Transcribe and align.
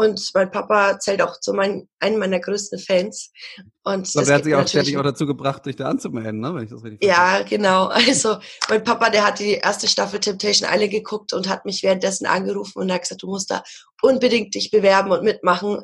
Und 0.00 0.30
mein 0.32 0.48
Papa 0.48 1.00
zählt 1.00 1.20
auch 1.22 1.40
zu 1.40 1.52
meinen, 1.52 1.88
einem 1.98 2.20
meiner 2.20 2.38
größten 2.38 2.78
Fans. 2.78 3.32
Und 3.82 4.08
Aber 4.14 4.24
der 4.26 4.34
hat 4.36 4.44
sich 4.44 4.54
auch 4.54 4.68
ständig 4.68 4.96
auch 4.96 5.02
dazu 5.02 5.26
gebracht, 5.26 5.66
dich 5.66 5.74
da 5.74 5.88
anzumelden, 5.88 6.38
ne? 6.38 6.54
wenn 6.54 6.62
ich 6.62 6.70
das 6.70 6.84
richtig 6.84 7.02
Ja, 7.04 7.30
verstehe. 7.38 7.58
genau. 7.58 7.86
Also 8.08 8.36
mein 8.68 8.84
Papa, 8.84 9.10
der 9.10 9.26
hat 9.26 9.40
die 9.40 9.54
erste 9.54 9.88
Staffel 9.88 10.20
Temptation 10.20 10.70
Island 10.72 10.92
geguckt 10.92 11.32
und 11.32 11.48
hat 11.48 11.64
mich 11.64 11.82
währenddessen 11.82 12.26
angerufen 12.26 12.78
und 12.78 12.92
hat 12.92 13.02
gesagt, 13.02 13.24
du 13.24 13.26
musst 13.26 13.50
da 13.50 13.64
unbedingt 14.00 14.54
dich 14.54 14.70
bewerben 14.70 15.10
und 15.10 15.24
mitmachen. 15.24 15.82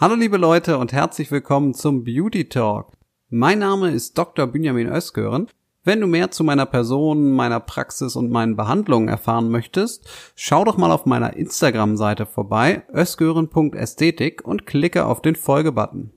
Hallo 0.00 0.16
liebe 0.16 0.38
Leute 0.38 0.78
und 0.78 0.92
herzlich 0.92 1.30
willkommen 1.30 1.72
zum 1.72 2.02
Beauty 2.02 2.48
Talk. 2.48 2.94
Mein 3.28 3.60
Name 3.60 3.92
ist 3.92 4.18
Dr. 4.18 4.48
Benjamin 4.48 4.88
Özgören 4.88 5.46
wenn 5.86 6.00
du 6.00 6.08
mehr 6.08 6.32
zu 6.32 6.42
meiner 6.42 6.66
Person, 6.66 7.32
meiner 7.32 7.60
Praxis 7.60 8.16
und 8.16 8.30
meinen 8.30 8.56
Behandlungen 8.56 9.08
erfahren 9.08 9.50
möchtest, 9.50 10.06
schau 10.34 10.64
doch 10.64 10.76
mal 10.76 10.90
auf 10.90 11.06
meiner 11.06 11.36
Instagram-Seite 11.36 12.26
vorbei, 12.26 12.82
ösgören.ästhetik 12.92 14.44
und 14.44 14.66
klicke 14.66 15.06
auf 15.06 15.22
den 15.22 15.36
Folge-Button. 15.36 16.10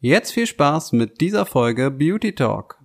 Jetzt 0.00 0.32
viel 0.32 0.46
Spaß 0.46 0.92
mit 0.92 1.20
dieser 1.20 1.44
Folge 1.44 1.90
Beauty 1.90 2.34
Talk. 2.34 2.79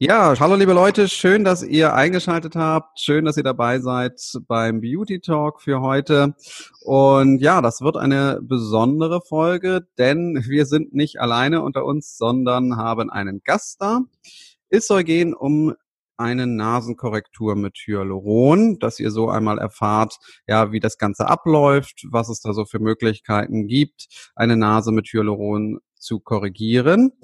Ja, 0.00 0.32
hallo 0.38 0.54
liebe 0.54 0.74
Leute, 0.74 1.08
schön, 1.08 1.42
dass 1.42 1.64
ihr 1.64 1.92
eingeschaltet 1.92 2.54
habt, 2.54 3.00
schön, 3.00 3.24
dass 3.24 3.36
ihr 3.36 3.42
dabei 3.42 3.80
seid 3.80 4.20
beim 4.46 4.80
Beauty 4.80 5.18
Talk 5.18 5.60
für 5.60 5.80
heute. 5.80 6.36
Und 6.82 7.40
ja, 7.40 7.60
das 7.60 7.80
wird 7.80 7.96
eine 7.96 8.38
besondere 8.40 9.20
Folge, 9.20 9.88
denn 9.98 10.44
wir 10.46 10.66
sind 10.66 10.94
nicht 10.94 11.20
alleine 11.20 11.62
unter 11.62 11.84
uns, 11.84 12.16
sondern 12.16 12.76
haben 12.76 13.10
einen 13.10 13.40
Gast 13.42 13.82
da. 13.82 14.02
Es 14.68 14.86
soll 14.86 15.02
gehen 15.02 15.34
um 15.34 15.74
eine 16.16 16.46
Nasenkorrektur 16.46 17.56
mit 17.56 17.76
Hyaluron, 17.78 18.78
dass 18.78 19.00
ihr 19.00 19.10
so 19.10 19.28
einmal 19.28 19.58
erfahrt, 19.58 20.16
ja, 20.46 20.70
wie 20.70 20.78
das 20.78 20.98
Ganze 20.98 21.26
abläuft, 21.26 22.06
was 22.08 22.28
es 22.28 22.40
da 22.40 22.52
so 22.52 22.66
für 22.66 22.78
Möglichkeiten 22.78 23.66
gibt, 23.66 24.06
eine 24.36 24.56
Nase 24.56 24.92
mit 24.92 25.08
Hyaluron 25.08 25.80
zu 25.96 26.20
korrigieren. 26.20 27.14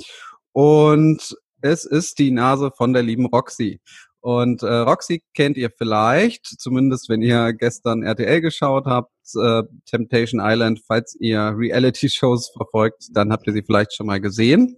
Und 0.50 1.36
es 1.64 1.86
ist 1.86 2.18
die 2.18 2.30
Nase 2.30 2.70
von 2.76 2.92
der 2.92 3.02
lieben 3.02 3.24
Roxy. 3.24 3.80
Und 4.20 4.62
äh, 4.62 4.66
Roxy 4.66 5.22
kennt 5.34 5.56
ihr 5.56 5.70
vielleicht, 5.70 6.46
zumindest 6.46 7.08
wenn 7.08 7.22
ihr 7.22 7.52
gestern 7.54 8.02
RTL 8.02 8.42
geschaut 8.42 8.84
habt, 8.86 9.10
äh, 9.34 9.62
Temptation 9.86 10.40
Island, 10.42 10.82
falls 10.86 11.16
ihr 11.18 11.54
Reality-Shows 11.56 12.52
verfolgt, 12.56 13.08
dann 13.12 13.32
habt 13.32 13.46
ihr 13.46 13.54
sie 13.54 13.62
vielleicht 13.62 13.94
schon 13.94 14.06
mal 14.06 14.20
gesehen. 14.20 14.76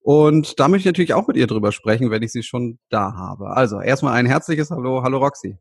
Und 0.00 0.58
da 0.58 0.68
möchte 0.68 0.88
ich 0.88 0.92
natürlich 0.92 1.14
auch 1.14 1.26
mit 1.26 1.36
ihr 1.36 1.46
drüber 1.46 1.70
sprechen, 1.70 2.10
wenn 2.10 2.22
ich 2.22 2.32
sie 2.32 2.42
schon 2.42 2.78
da 2.88 3.14
habe. 3.14 3.50
Also 3.50 3.80
erstmal 3.80 4.14
ein 4.14 4.26
herzliches 4.26 4.70
Hallo. 4.70 5.02
Hallo 5.02 5.18
Roxy. 5.18 5.58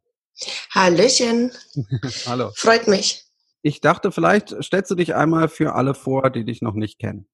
Hallöchen. 0.74 1.52
Hallo. 2.26 2.52
Freut 2.56 2.88
mich. 2.88 3.26
Ich 3.62 3.82
dachte, 3.82 4.12
vielleicht 4.12 4.56
stellst 4.64 4.90
du 4.90 4.96
dich 4.96 5.16
einmal 5.16 5.50
für 5.50 5.76
alle 5.76 5.94
vor, 5.94 6.30
die 6.30 6.46
dich 6.46 6.62
noch 6.62 6.74
nicht 6.74 6.98
kennen. 6.98 7.28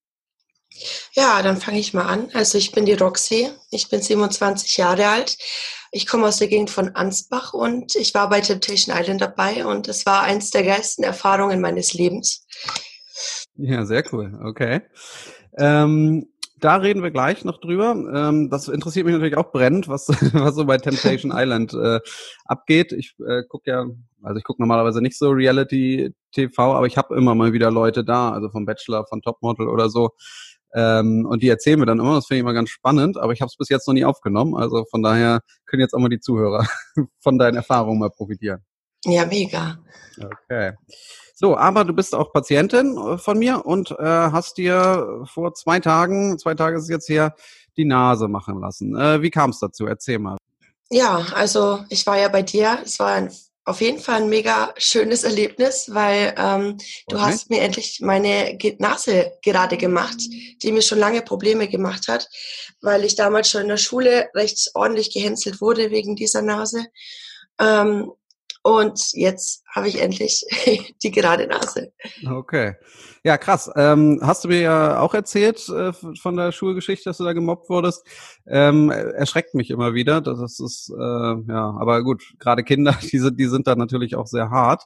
Ja, 1.14 1.42
dann 1.42 1.58
fange 1.58 1.80
ich 1.80 1.94
mal 1.94 2.06
an. 2.06 2.30
Also 2.34 2.58
ich 2.58 2.72
bin 2.72 2.86
die 2.86 2.94
Roxy, 2.94 3.50
ich 3.72 3.90
bin 3.90 4.02
27 4.02 4.78
Jahre 4.78 5.08
alt. 5.08 5.38
Ich 5.92 6.06
komme 6.06 6.28
aus 6.28 6.38
der 6.38 6.48
Gegend 6.48 6.70
von 6.70 6.96
Ansbach 6.96 7.54
und 7.54 7.96
ich 7.96 8.14
war 8.14 8.30
bei 8.30 8.42
Temptation 8.42 8.96
Island 8.96 9.22
dabei 9.22 9.66
und 9.66 9.88
es 9.88 10.06
war 10.06 10.24
eins 10.24 10.52
der 10.52 10.64
geilsten 10.64 11.04
Erfahrungen 11.04 11.62
meines 11.62 11.94
Lebens. 11.94 12.46
Ja, 13.56 13.86
sehr 13.86 14.04
cool. 14.14 14.40
Okay. 14.44 14.82
Ähm, 15.58 16.28
da 16.60 16.78
reden 16.78 17.04
wir 17.04 17.12
gleich 17.12 17.46
noch 17.46 17.60
drüber. 17.60 17.92
Ähm, 17.92 18.50
das 18.50 18.68
interessiert 18.68 19.06
mich 19.06 19.14
natürlich 19.14 19.38
auch 19.38 19.52
brennend, 19.52 19.88
was, 19.88 20.08
was 20.34 20.56
so 20.56 20.66
bei 20.66 20.78
Temptation 20.78 21.32
Island 21.36 21.74
äh, 21.74 22.00
abgeht. 22.46 22.92
Ich 22.92 23.16
äh, 23.28 23.44
gucke 23.48 23.72
ja, 23.72 23.86
also 24.24 24.38
ich 24.38 24.44
gucke 24.44 24.62
normalerweise 24.62 25.02
nicht 25.02 25.18
so 25.18 25.30
Reality 25.30 26.14
TV, 26.32 26.74
aber 26.76 26.88
ich 26.88 26.98
habe 26.98 27.16
immer 27.16 27.36
mal 27.36 27.54
wieder 27.54 27.72
Leute 27.72 28.04
da, 28.04 28.32
also 28.32 28.50
vom 28.50 28.66
Bachelor, 28.66 29.06
von 29.08 29.22
Topmodel 29.22 29.68
oder 29.68 29.90
so, 29.90 30.12
ähm, 30.74 31.26
und 31.30 31.44
die 31.44 31.50
erzählen 31.50 31.80
mir 31.80 31.86
dann 31.86 32.00
immer, 32.00 32.16
das 32.16 32.28
finde 32.28 32.38
ich 32.38 32.42
immer 32.42 32.54
ganz 32.54 32.70
spannend, 32.70 33.18
aber 33.18 33.34
ich 33.34 33.42
habe 33.42 33.50
es 33.50 33.58
bis 33.58 33.70
jetzt 33.70 33.88
noch 33.88 33.94
nie 33.94 34.06
aufgenommen. 34.06 34.56
Also 34.56 34.86
von 34.90 35.02
daher 35.02 35.42
können 35.66 35.82
jetzt 35.82 35.94
auch 35.94 36.00
mal 36.00 36.10
die 36.10 36.20
Zuhörer 36.20 36.68
von 37.20 37.38
deinen 37.38 37.56
Erfahrungen 37.56 38.00
mal 38.00 38.10
profitieren. 38.10 38.64
Ja, 39.06 39.26
mega. 39.26 39.78
Okay. 40.20 40.74
So, 41.36 41.56
aber 41.56 41.86
du 41.86 41.94
bist 41.94 42.16
auch 42.16 42.34
Patientin 42.34 42.98
äh, 42.98 43.18
von 43.18 43.38
mir 43.38 43.66
und 43.66 43.92
äh, 43.92 44.04
hast 44.04 44.58
dir 44.58 45.24
vor 45.32 45.54
zwei 45.54 45.80
Tagen, 45.80 46.40
zwei 46.40 46.56
Tage 46.56 46.78
ist 46.78 46.84
es 46.84 46.90
jetzt 46.90 47.10
her, 47.10 47.36
die 47.78 47.86
Nase 47.86 48.28
machen 48.28 48.60
lassen. 48.60 48.96
Äh, 48.98 49.22
wie 49.22 49.30
kam 49.30 49.52
es 49.52 49.60
dazu? 49.60 49.86
Erzähl 49.86 50.18
mal. 50.18 50.38
Ja, 50.90 51.26
also 51.36 51.84
ich 51.90 52.08
war 52.08 52.18
ja 52.18 52.30
bei 52.30 52.42
dir. 52.42 52.80
Es 52.84 53.00
war 53.00 53.14
ein 53.14 53.32
auf 53.68 53.82
jeden 53.82 54.00
Fall 54.00 54.22
ein 54.22 54.30
mega 54.30 54.74
schönes 54.78 55.26
Erlebnis, 55.26 55.94
weil 55.94 56.34
ähm, 56.38 56.78
du 57.10 57.20
hast 57.20 57.50
mir 57.50 57.60
endlich 57.60 58.00
meine 58.02 58.58
Nase 58.80 59.34
gerade 59.44 59.76
gemacht, 59.76 60.18
die 60.64 60.72
mir 60.72 60.82
schon 60.82 61.00
lange 61.00 61.22
Probleme 61.22 61.68
gemacht 61.68 62.08
hat, 62.08 62.30
weil 62.82 63.04
ich 63.04 63.18
damals 63.18 63.50
schon 63.50 63.64
in 63.64 63.68
der 63.68 63.78
Schule 63.78 64.30
recht 64.34 64.72
ordentlich 64.74 65.14
gehänselt 65.14 65.60
wurde 65.60 65.92
wegen 65.92 66.16
dieser 66.16 66.42
Nase. 66.42 66.86
Ähm, 67.60 68.14
und 68.68 69.14
jetzt 69.14 69.64
habe 69.74 69.88
ich 69.88 70.02
endlich 70.02 70.44
die 71.02 71.12
gerade 71.12 71.48
Nase. 71.48 71.94
Okay. 72.30 72.76
Ja, 73.24 73.38
krass. 73.38 73.72
Ähm, 73.78 74.20
hast 74.22 74.44
du 74.44 74.50
mir 74.50 74.60
ja 74.60 75.00
auch 75.00 75.14
erzählt 75.14 75.70
äh, 75.70 75.94
von 75.94 76.36
der 76.36 76.52
Schulgeschichte, 76.52 77.06
dass 77.10 77.18
du 77.18 77.24
da 77.24 77.32
gemobbt 77.32 77.70
wurdest. 77.70 78.06
Ähm, 78.46 78.90
erschreckt 78.90 79.56
mich 79.56 79.70
immer 79.70 79.94
wieder. 79.94 80.20
Das 80.20 80.60
ist, 80.60 80.90
äh, 80.90 81.02
ja, 81.02 81.78
aber 81.80 82.04
gut, 82.04 82.34
gerade 82.40 82.66
Kinder, 82.66 82.98
die 83.02 83.20
sind, 83.20 83.40
die 83.40 83.48
sind 83.48 83.68
da 83.68 83.76
natürlich 83.76 84.18
auch 84.18 84.28
sehr 84.28 84.50
hart. 84.50 84.84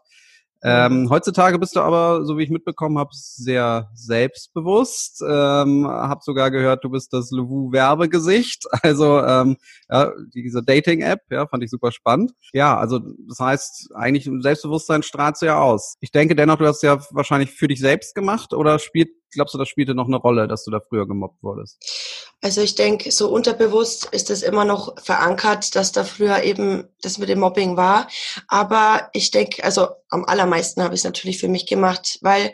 Ähm, 0.64 1.10
heutzutage 1.10 1.58
bist 1.58 1.76
du 1.76 1.80
aber, 1.80 2.26
so 2.26 2.38
wie 2.38 2.44
ich 2.44 2.50
mitbekommen 2.50 3.00
habe, 3.00 3.10
sehr 3.14 3.90
selbstbewusst. 3.94 5.24
Ähm, 5.28 5.88
hab 5.88 6.24
sogar 6.24 6.52
gehört, 6.52 6.84
du 6.84 6.90
bist 6.90 7.14
das 7.14 7.32
Levu-Werbegesicht. 7.32 8.66
Also 8.84 9.20
ähm, 9.20 9.58
ja, 9.90 10.12
diese 10.34 10.64
Dating-App, 10.64 11.22
ja, 11.30 11.46
fand 11.46 11.64
ich 11.64 11.70
super 11.70 11.92
spannend. 11.92 12.32
Ja, 12.52 12.78
also 12.78 13.00
das 13.28 13.40
heißt, 13.40 13.92
eigentlich 13.94 14.30
Selbstbewusstsein 14.42 15.04
strahlst 15.04 15.42
du 15.42 15.46
ja 15.46 15.62
aus. 15.62 15.98
Ich 16.02 16.12
denke 16.12 16.36
dennoch, 16.36 16.58
du 16.58 16.66
hast 16.66 16.82
ja 16.82 17.00
wahrscheinlich 17.12 17.52
für 17.52 17.68
dich 17.68 17.80
selbst 17.80 18.16
gemacht 18.16 18.54
oder 18.54 18.80
spielt 18.80 19.10
glaubst 19.32 19.54
du, 19.54 19.58
das 19.58 19.68
spielte 19.68 19.96
noch 19.96 20.08
eine 20.08 20.18
Rolle, 20.18 20.48
dass 20.48 20.64
du 20.64 20.72
da 20.72 20.80
früher 20.80 21.08
gemobbt 21.08 21.42
wurdest? 21.44 22.34
Also 22.42 22.62
ich 22.62 22.76
denke, 22.76 23.12
so 23.12 23.30
unterbewusst 23.30 24.10
ist 24.12 24.30
es 24.30 24.44
immer 24.44 24.66
noch 24.66 25.00
verankert, 25.02 25.76
dass 25.76 25.92
da 25.92 26.04
früher 26.04 26.44
eben 26.44 26.88
das 27.02 27.18
mit 27.18 27.30
dem 27.30 27.40
Mobbing 27.40 27.78
war. 27.78 28.08
Aber 28.48 29.10
ich 29.14 29.32
denke, 29.32 29.64
also 29.64 29.88
am 30.10 30.26
allermeisten 30.26 30.84
habe 30.84 30.94
ich 30.94 31.02
es 31.02 31.06
natürlich 31.06 31.40
für 31.40 31.48
mich 31.48 31.66
gemacht, 31.68 32.20
weil 32.22 32.54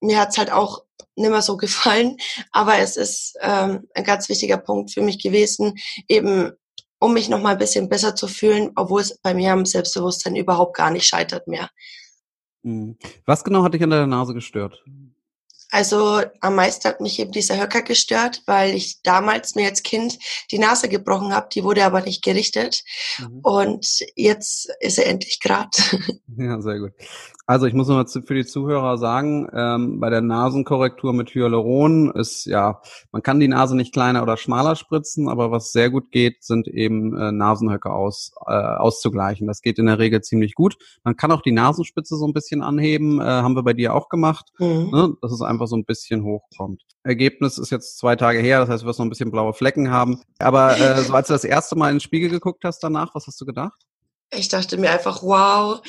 mir 0.00 0.20
hat 0.20 0.30
es 0.30 0.38
halt 0.38 0.52
auch 0.52 0.84
nicht 1.16 1.30
mehr 1.30 1.42
so 1.42 1.56
gefallen. 1.58 2.16
Aber 2.52 2.78
es 2.78 2.96
ist 2.96 3.36
ähm, 3.40 3.88
ein 3.94 4.04
ganz 4.04 4.28
wichtiger 4.28 4.58
Punkt 4.58 4.92
für 4.92 5.02
mich 5.02 5.22
gewesen, 5.22 5.74
eben 6.08 6.52
um 7.00 7.14
mich 7.14 7.28
noch 7.28 7.40
mal 7.40 7.52
ein 7.52 7.58
bisschen 7.58 7.88
besser 7.88 8.14
zu 8.16 8.26
fühlen, 8.26 8.72
obwohl 8.74 9.00
es 9.00 9.18
bei 9.18 9.34
mir 9.34 9.52
am 9.52 9.66
Selbstbewusstsein 9.66 10.34
überhaupt 10.34 10.76
gar 10.76 10.90
nicht 10.90 11.06
scheitert 11.06 11.46
mehr. 11.46 11.70
Hm. 12.64 12.98
Was 13.24 13.44
genau 13.44 13.62
hat 13.62 13.74
dich 13.74 13.82
an 13.82 13.90
deiner 13.90 14.06
Nase 14.06 14.34
gestört? 14.34 14.82
Also 15.70 16.22
am 16.40 16.54
meisten 16.54 16.88
hat 16.88 17.00
mich 17.00 17.18
eben 17.18 17.32
dieser 17.32 17.60
Höcker 17.60 17.82
gestört, 17.82 18.42
weil 18.46 18.74
ich 18.74 19.02
damals 19.02 19.54
mir 19.54 19.68
als 19.68 19.82
Kind 19.82 20.18
die 20.50 20.58
Nase 20.58 20.88
gebrochen 20.88 21.34
habe, 21.34 21.48
die 21.52 21.62
wurde 21.62 21.84
aber 21.84 22.00
nicht 22.00 22.22
gerichtet. 22.24 22.84
Mhm. 23.18 23.40
Und 23.42 24.04
jetzt 24.16 24.70
ist 24.80 24.98
er 24.98 25.06
endlich 25.06 25.40
grad. 25.40 25.76
Ja, 26.40 26.60
sehr 26.60 26.78
gut. 26.78 26.92
Also 27.48 27.64
ich 27.64 27.72
muss 27.72 27.88
noch 27.88 27.96
mal 27.96 28.06
für 28.06 28.34
die 28.34 28.44
Zuhörer 28.44 28.98
sagen, 28.98 29.48
ähm, 29.54 30.00
bei 30.00 30.10
der 30.10 30.20
Nasenkorrektur 30.20 31.14
mit 31.14 31.30
Hyaluron 31.30 32.12
ist 32.12 32.44
ja, 32.44 32.82
man 33.10 33.22
kann 33.22 33.40
die 33.40 33.48
Nase 33.48 33.74
nicht 33.74 33.94
kleiner 33.94 34.22
oder 34.22 34.36
schmaler 34.36 34.76
spritzen, 34.76 35.30
aber 35.30 35.50
was 35.50 35.72
sehr 35.72 35.88
gut 35.88 36.12
geht, 36.12 36.44
sind 36.44 36.68
eben 36.68 37.16
äh, 37.16 37.32
Nasenhöcke 37.32 37.90
aus, 37.90 38.32
äh, 38.46 38.52
auszugleichen. 38.52 39.48
Das 39.48 39.62
geht 39.62 39.80
in 39.80 39.86
der 39.86 39.98
Regel 39.98 40.20
ziemlich 40.20 40.54
gut. 40.54 40.76
Man 41.02 41.16
kann 41.16 41.32
auch 41.32 41.42
die 41.42 41.52
Nasenspitze 41.52 42.16
so 42.16 42.26
ein 42.26 42.34
bisschen 42.34 42.62
anheben, 42.62 43.18
äh, 43.18 43.24
haben 43.24 43.56
wir 43.56 43.64
bei 43.64 43.72
dir 43.72 43.94
auch 43.94 44.10
gemacht, 44.10 44.52
mhm. 44.58 44.90
ne, 44.92 45.14
dass 45.22 45.32
es 45.32 45.40
einfach 45.42 45.57
so 45.66 45.76
ein 45.76 45.84
bisschen 45.84 46.24
hochkommt. 46.24 46.82
Ergebnis 47.02 47.58
ist 47.58 47.70
jetzt 47.70 47.98
zwei 47.98 48.16
Tage 48.16 48.40
her, 48.40 48.60
das 48.60 48.68
heißt, 48.68 48.82
du 48.82 48.86
wirst 48.86 48.98
noch 48.98 49.06
ein 49.06 49.10
bisschen 49.10 49.30
blaue 49.30 49.52
Flecken 49.52 49.90
haben. 49.90 50.22
Aber 50.38 50.78
äh, 50.78 51.02
so 51.02 51.12
als 51.14 51.28
du 51.28 51.32
das 51.32 51.44
erste 51.44 51.76
Mal 51.76 51.88
in 51.88 51.96
den 51.96 52.00
Spiegel 52.00 52.30
geguckt 52.30 52.64
hast 52.64 52.80
danach, 52.80 53.14
was 53.14 53.26
hast 53.26 53.40
du 53.40 53.46
gedacht? 53.46 53.80
Ich 54.30 54.48
dachte 54.48 54.76
mir 54.76 54.90
einfach, 54.90 55.22
wow, 55.22 55.80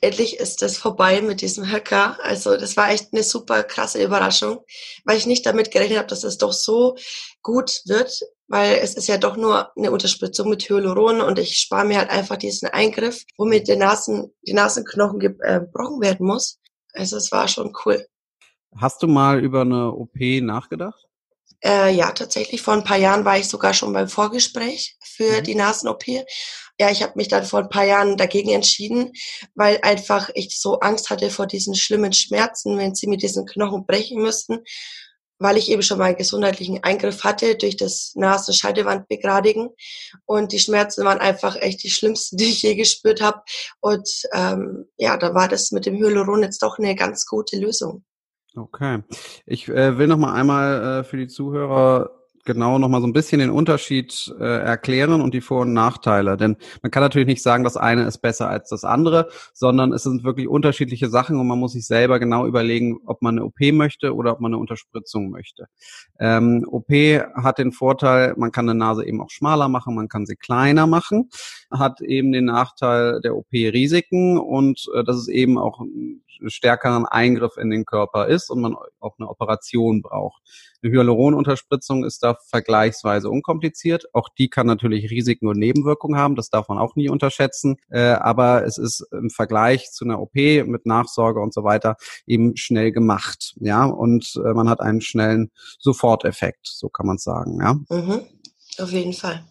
endlich 0.00 0.38
ist 0.38 0.62
das 0.62 0.76
vorbei 0.76 1.20
mit 1.20 1.40
diesem 1.40 1.70
Hacker. 1.70 2.18
Also 2.22 2.56
das 2.56 2.76
war 2.76 2.90
echt 2.90 3.12
eine 3.12 3.22
super 3.22 3.62
krasse 3.64 4.02
Überraschung, 4.02 4.60
weil 5.04 5.16
ich 5.16 5.26
nicht 5.26 5.44
damit 5.44 5.70
gerechnet 5.70 5.98
habe, 5.98 6.08
dass 6.08 6.24
es 6.24 6.38
doch 6.38 6.52
so 6.52 6.96
gut 7.42 7.82
wird, 7.86 8.20
weil 8.48 8.78
es 8.82 8.94
ist 8.94 9.08
ja 9.08 9.18
doch 9.18 9.36
nur 9.36 9.76
eine 9.76 9.90
Unterspritzung 9.90 10.48
mit 10.48 10.68
Hyaluron 10.68 11.20
und 11.20 11.38
ich 11.38 11.58
spare 11.58 11.86
mir 11.86 11.98
halt 11.98 12.10
einfach 12.10 12.36
diesen 12.36 12.68
Eingriff, 12.68 13.24
womit 13.36 13.66
der 13.68 13.76
Nasen, 13.76 14.32
die 14.46 14.52
Nasenknochen 14.52 15.18
gebrochen 15.18 16.02
äh, 16.02 16.06
werden 16.06 16.26
muss. 16.26 16.58
Also 16.92 17.16
es 17.16 17.32
war 17.32 17.48
schon 17.48 17.72
cool. 17.84 18.06
Hast 18.76 19.02
du 19.02 19.06
mal 19.06 19.42
über 19.42 19.62
eine 19.62 19.92
OP 19.92 20.16
nachgedacht? 20.40 21.08
Äh, 21.64 21.94
ja, 21.94 22.10
tatsächlich. 22.10 22.60
Vor 22.60 22.74
ein 22.74 22.84
paar 22.84 22.96
Jahren 22.96 23.24
war 23.24 23.38
ich 23.38 23.48
sogar 23.48 23.72
schon 23.72 23.92
beim 23.92 24.08
Vorgespräch 24.08 24.96
für 25.00 25.40
mhm. 25.40 25.44
die 25.44 25.54
Nasen-OP. 25.54 26.06
Ja, 26.78 26.90
ich 26.90 27.02
habe 27.02 27.12
mich 27.16 27.28
dann 27.28 27.44
vor 27.44 27.60
ein 27.60 27.68
paar 27.68 27.84
Jahren 27.84 28.16
dagegen 28.16 28.50
entschieden, 28.50 29.12
weil 29.54 29.78
einfach 29.82 30.30
ich 30.34 30.58
so 30.58 30.80
Angst 30.80 31.10
hatte 31.10 31.30
vor 31.30 31.46
diesen 31.46 31.76
schlimmen 31.76 32.12
Schmerzen, 32.12 32.78
wenn 32.78 32.94
sie 32.94 33.06
mit 33.06 33.22
diesen 33.22 33.46
Knochen 33.46 33.86
brechen 33.86 34.20
müssten, 34.20 34.64
weil 35.38 35.56
ich 35.56 35.70
eben 35.70 35.82
schon 35.82 35.98
mal 35.98 36.06
einen 36.06 36.16
gesundheitlichen 36.16 36.82
Eingriff 36.82 37.22
hatte 37.22 37.54
durch 37.56 37.76
das 37.76 38.12
Nasenscheidewandbegradigen. 38.16 39.68
Und 40.24 40.50
die 40.50 40.58
Schmerzen 40.58 41.04
waren 41.04 41.18
einfach 41.18 41.54
echt 41.56 41.84
die 41.84 41.90
schlimmsten, 41.90 42.36
die 42.38 42.50
ich 42.50 42.62
je 42.62 42.74
gespürt 42.74 43.20
habe. 43.20 43.42
Und 43.80 44.08
ähm, 44.32 44.86
ja, 44.96 45.16
da 45.16 45.34
war 45.34 45.46
das 45.46 45.70
mit 45.70 45.86
dem 45.86 45.96
Hyaluron 45.96 46.42
jetzt 46.42 46.62
doch 46.62 46.78
eine 46.78 46.96
ganz 46.96 47.26
gute 47.26 47.56
Lösung. 47.56 48.04
Okay. 48.54 49.02
Ich 49.46 49.68
äh, 49.68 49.96
will 49.98 50.06
noch 50.06 50.18
mal 50.18 50.34
einmal 50.34 51.00
äh, 51.00 51.04
für 51.04 51.16
die 51.16 51.28
Zuhörer 51.28 52.10
genau 52.44 52.78
noch 52.78 52.88
mal 52.88 53.00
so 53.00 53.06
ein 53.06 53.12
bisschen 53.12 53.38
den 53.38 53.50
Unterschied 53.50 54.34
äh, 54.38 54.44
erklären 54.44 55.20
und 55.20 55.34
die 55.34 55.40
Vor- 55.40 55.62
und 55.62 55.72
Nachteile. 55.72 56.36
Denn 56.36 56.56
man 56.82 56.90
kann 56.90 57.02
natürlich 57.02 57.28
nicht 57.28 57.42
sagen, 57.42 57.64
das 57.64 57.76
eine 57.76 58.04
ist 58.04 58.18
besser 58.18 58.48
als 58.48 58.68
das 58.68 58.84
andere, 58.84 59.28
sondern 59.52 59.92
es 59.92 60.02
sind 60.02 60.24
wirklich 60.24 60.48
unterschiedliche 60.48 61.08
Sachen 61.08 61.38
und 61.38 61.46
man 61.46 61.58
muss 61.58 61.72
sich 61.72 61.86
selber 61.86 62.18
genau 62.18 62.46
überlegen, 62.46 62.98
ob 63.06 63.22
man 63.22 63.38
eine 63.38 63.46
OP 63.46 63.60
möchte 63.72 64.14
oder 64.14 64.32
ob 64.32 64.40
man 64.40 64.52
eine 64.52 64.60
Unterspritzung 64.60 65.30
möchte. 65.30 65.66
Ähm, 66.18 66.66
OP 66.68 66.90
hat 66.90 67.58
den 67.58 67.72
Vorteil, 67.72 68.34
man 68.36 68.52
kann 68.52 68.68
eine 68.68 68.78
Nase 68.78 69.06
eben 69.06 69.20
auch 69.20 69.30
schmaler 69.30 69.68
machen, 69.68 69.94
man 69.94 70.08
kann 70.08 70.26
sie 70.26 70.36
kleiner 70.36 70.86
machen, 70.86 71.30
hat 71.70 72.00
eben 72.00 72.32
den 72.32 72.46
Nachteil 72.46 73.20
der 73.20 73.36
OP-Risiken 73.36 74.38
und 74.38 74.86
äh, 74.94 75.04
das 75.04 75.16
ist 75.16 75.28
eben 75.28 75.58
auch 75.58 75.80
stärkeren 76.46 77.06
Eingriff 77.06 77.56
in 77.56 77.70
den 77.70 77.84
Körper 77.84 78.26
ist 78.28 78.50
und 78.50 78.60
man 78.60 78.76
auch 79.00 79.14
eine 79.18 79.28
Operation 79.28 80.02
braucht. 80.02 80.42
Eine 80.82 80.92
Hyaluronunterspritzung 80.92 82.04
ist 82.04 82.22
da 82.22 82.36
vergleichsweise 82.48 83.30
unkompliziert. 83.30 84.06
Auch 84.12 84.28
die 84.28 84.48
kann 84.48 84.66
natürlich 84.66 85.10
Risiken 85.10 85.46
und 85.46 85.58
Nebenwirkungen 85.58 86.18
haben, 86.18 86.34
das 86.34 86.50
darf 86.50 86.68
man 86.68 86.78
auch 86.78 86.96
nie 86.96 87.08
unterschätzen. 87.08 87.76
Äh, 87.90 88.00
aber 88.00 88.64
es 88.64 88.78
ist 88.78 89.06
im 89.12 89.30
Vergleich 89.30 89.90
zu 89.92 90.04
einer 90.04 90.20
OP 90.20 90.34
mit 90.34 90.86
Nachsorge 90.86 91.40
und 91.40 91.54
so 91.54 91.64
weiter 91.64 91.96
eben 92.26 92.56
schnell 92.56 92.92
gemacht. 92.92 93.54
Ja, 93.60 93.84
und 93.84 94.34
äh, 94.44 94.52
man 94.52 94.68
hat 94.68 94.80
einen 94.80 95.00
schnellen 95.00 95.50
Soforteffekt, 95.78 96.66
so 96.66 96.88
kann 96.88 97.06
man 97.06 97.18
sagen. 97.18 97.58
Ja, 97.60 97.74
mhm, 97.74 98.22
auf 98.78 98.90
jeden 98.90 99.12
Fall. 99.12 99.44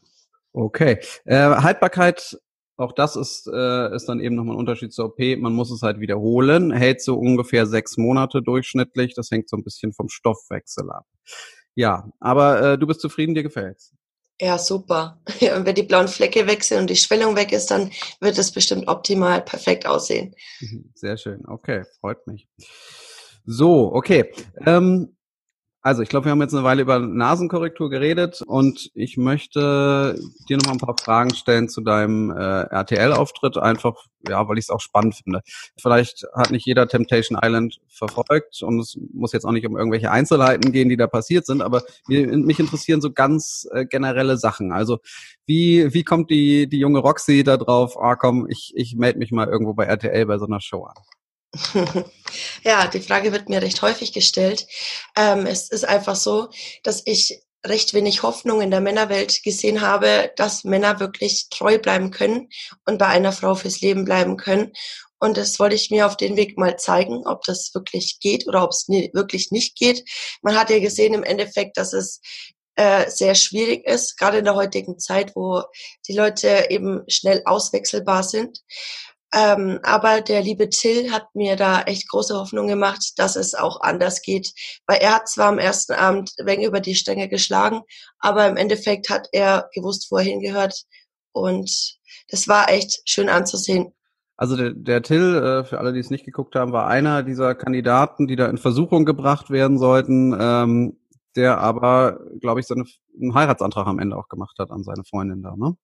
Okay. 0.54 1.00
Äh, 1.26 1.38
Haltbarkeit 1.38 2.38
auch 2.78 2.94
das 2.94 3.16
ist, 3.16 3.48
äh, 3.48 3.96
ist 3.96 4.06
dann 4.06 4.20
eben 4.20 4.36
nochmal 4.36 4.56
ein 4.56 4.60
Unterschied 4.60 4.94
zur 4.94 5.06
OP. 5.06 5.20
Man 5.38 5.54
muss 5.54 5.72
es 5.72 5.82
halt 5.82 6.00
wiederholen, 6.00 6.72
hält 6.72 7.02
so 7.02 7.16
ungefähr 7.16 7.66
sechs 7.66 7.98
Monate 7.98 8.42
durchschnittlich. 8.42 9.14
Das 9.16 9.30
hängt 9.32 9.50
so 9.50 9.58
ein 9.58 9.64
bisschen 9.64 9.94
vom 9.94 10.10
Stoffwechsel 10.10 10.90
ab. 10.90 11.06
Ja, 11.76 12.10
aber 12.20 12.62
äh, 12.62 12.78
du 12.78 12.88
bist 12.88 13.02
zufrieden, 13.02 13.36
dir 13.36 13.44
gefällt's. 13.44 13.94
Ja, 14.42 14.58
super. 14.58 15.22
Ja, 15.40 15.56
und 15.58 15.66
wenn 15.66 15.76
die 15.76 15.84
blauen 15.84 16.08
Flecke 16.08 16.48
weg 16.48 16.64
sind 16.64 16.80
und 16.82 16.90
die 16.90 16.96
Schwellung 16.96 17.36
weg 17.36 17.52
ist, 17.52 17.72
dann 17.72 17.92
wird 18.20 18.38
es 18.38 18.52
bestimmt 18.52 18.88
optimal 18.88 19.42
perfekt 19.42 19.86
aussehen. 19.86 20.36
Mhm, 20.60 20.92
sehr 20.96 21.18
schön. 21.18 21.46
Okay, 21.48 21.84
freut 22.00 22.26
mich. 22.28 22.48
So, 23.46 23.92
okay. 23.94 24.32
Ähm, 24.66 25.16
also 25.84 26.04
ich 26.04 26.10
glaube, 26.10 26.26
wir 26.26 26.32
haben 26.32 26.42
jetzt 26.42 26.54
eine 26.54 26.64
Weile 26.64 26.84
über 26.84 27.00
Nasenkorrektur 27.00 27.90
geredet 27.90 28.44
und 28.46 28.92
ich 28.94 29.18
möchte 29.18 30.16
dir 30.48 30.58
noch 30.58 30.66
mal 30.66 30.74
ein 30.74 30.78
paar 30.78 30.96
Fragen 30.98 31.34
stellen 31.34 31.70
zu 31.70 31.82
deinem 31.82 32.30
äh, 32.30 32.34
RTL-Auftritt, 32.36 33.58
einfach, 33.58 33.96
ja, 34.30 34.48
weil 34.48 34.60
ich 34.60 34.66
es 34.66 34.70
auch 34.70 34.80
spannend 34.80 35.16
finde. 35.16 35.42
Vielleicht 35.82 36.28
hat 36.36 36.52
nicht 36.52 36.68
jeder 36.68 36.88
Temptation 36.88 37.40
Island 37.42 37.80
verfolgt 37.88 38.62
und 38.62 38.80
es 38.80 38.96
muss 39.12 39.34
jetzt 39.34 39.44
auch 39.44 39.52
nicht 39.52 39.66
um 39.66 39.76
irgendwelche 39.76 40.12
Einzelheiten 40.12 40.72
gehen, 40.72 40.90
die 40.90 40.98
da 40.98 41.08
passiert 41.08 41.48
sind, 41.48 41.64
aber 41.64 41.82
mir, 42.08 42.28
mich 42.28 42.60
interessieren 42.60 43.02
so 43.02 43.12
ganz 43.12 43.68
äh, 43.72 43.86
generelle 43.86 44.38
Sachen. 44.38 44.72
Also 44.72 45.00
wie, 45.48 45.92
wie 45.94 46.04
kommt 46.04 46.30
die, 46.30 46.70
die 46.70 46.80
junge 46.80 47.00
Roxy 47.00 47.44
da 47.44 47.58
drauf, 47.58 47.98
ah 48.00 48.16
komm, 48.16 48.48
ich, 48.50 48.72
ich 48.76 48.96
melde 48.96 49.18
mich 49.18 49.32
mal 49.32 49.48
irgendwo 49.48 49.74
bei 49.74 49.86
RTL 49.86 50.28
bei 50.28 50.38
so 50.38 50.46
einer 50.46 50.62
Show 50.62 50.84
an? 50.84 50.96
ja, 52.64 52.88
die 52.88 53.02
Frage 53.02 53.32
wird 53.32 53.50
mir 53.50 53.62
recht 53.62 53.82
häufig 53.82 54.14
gestellt. 54.14 54.68
Ähm, 55.18 55.46
es 55.46 55.70
ist 55.70 55.86
einfach 55.86 56.16
so, 56.16 56.50
dass 56.84 57.02
ich 57.06 57.42
recht 57.66 57.94
wenig 57.94 58.24
Hoffnung 58.24 58.62
in 58.62 58.72
der 58.72 58.82
Männerwelt 58.82 59.44
gesehen 59.44 59.82
habe, 59.82 60.32
dass 60.36 60.64
Männer 60.64 61.00
wirklich 61.00 61.50
treu 61.50 61.78
bleiben 61.78 62.12
können 62.12 62.50
und 62.86 62.98
bei 62.98 63.08
einer 63.08 63.32
Frau 63.32 63.56
fürs 63.56 63.82
Leben 63.82 64.06
bleiben 64.06 64.38
können. 64.38 64.72
Und 65.20 65.38
das 65.38 65.60
wollte 65.60 65.76
ich 65.76 65.92
mir 65.92 66.08
auf 66.08 66.18
den 66.18 66.36
Weg 66.36 66.58
mal 66.58 66.78
zeigen, 66.78 67.28
ob 67.28 67.44
das 67.44 67.76
wirklich 67.76 68.20
geht 68.20 68.48
oder 68.48 68.64
ob 68.64 68.72
es 68.72 68.88
wirklich 68.88 69.52
nicht 69.52 69.78
geht. 69.78 70.04
Man 70.42 70.58
hat 70.58 70.72
ja 70.72 70.80
gesehen 70.80 71.14
im 71.14 71.24
Endeffekt, 71.24 71.78
dass 71.78 71.94
es 71.94 72.22
äh, 72.76 73.08
sehr 73.10 73.36
schwierig 73.36 73.86
ist, 73.86 74.18
gerade 74.18 74.40
in 74.40 74.46
der 74.46 74.56
heutigen 74.56 74.98
Zeit, 74.98 75.36
wo 75.36 75.62
die 76.08 76.14
Leute 76.14 76.68
eben 76.70 77.04
schnell 77.08 77.44
auswechselbar 77.46 78.24
sind. 78.24 78.64
Ähm, 79.34 79.80
aber 79.84 80.22
der 80.22 80.42
liebe 80.42 80.70
Till 80.70 81.12
hat 81.12 81.34
mir 81.34 81.56
da 81.56 81.84
echt 81.84 82.10
große 82.10 82.36
Hoffnung 82.36 82.68
gemacht, 82.68 83.14
dass 83.18 83.36
es 83.36 83.56
auch 83.56 83.80
anders 83.82 84.22
geht. 84.22 84.52
Weil 84.88 85.00
er 85.00 85.16
hat 85.16 85.30
zwar 85.30 85.48
am 85.48 85.60
ersten 85.60 85.94
Abend 85.94 86.34
wegen 86.44 86.64
über 86.64 86.82
die 86.82 86.96
Stränge 86.96 87.30
geschlagen, 87.30 87.82
aber 88.20 88.48
im 88.48 88.58
Endeffekt 88.58 89.10
hat 89.10 89.30
er 89.32 89.70
gewusst, 89.74 90.08
wo 90.12 90.18
er 90.18 90.24
hingehört. 90.24 90.84
Und 91.32 91.98
das 92.30 92.48
war 92.48 92.70
echt 92.70 93.02
schön 93.06 93.30
anzusehen. 93.30 93.94
Also 94.36 94.58
der, 94.58 94.72
der 94.72 95.04
Till, 95.04 95.36
äh, 95.36 95.64
für 95.64 95.80
alle, 95.80 95.94
die 95.94 96.00
es 96.00 96.10
nicht 96.10 96.26
geguckt 96.26 96.56
haben, 96.56 96.72
war 96.72 96.88
einer 96.88 97.24
dieser 97.24 97.54
Kandidaten, 97.56 98.28
die 98.28 98.36
da 98.36 98.48
in 98.48 98.58
Versuchung 98.58 99.06
gebracht 99.06 99.52
werden 99.52 99.78
sollten, 99.78 100.36
ähm, 100.38 100.98
der 101.36 101.60
aber, 101.60 102.20
glaube 102.40 102.60
ich, 102.60 102.68
seine, 102.68 102.86
einen 103.20 103.36
Heiratsantrag 103.36 103.88
am 103.88 104.00
Ende 104.00 104.18
auch 104.18 104.28
gemacht 104.28 104.58
hat 104.60 104.72
an 104.72 104.84
seine 104.84 105.04
Freundin 105.04 105.44
da, 105.44 105.56
ne? 105.56 105.78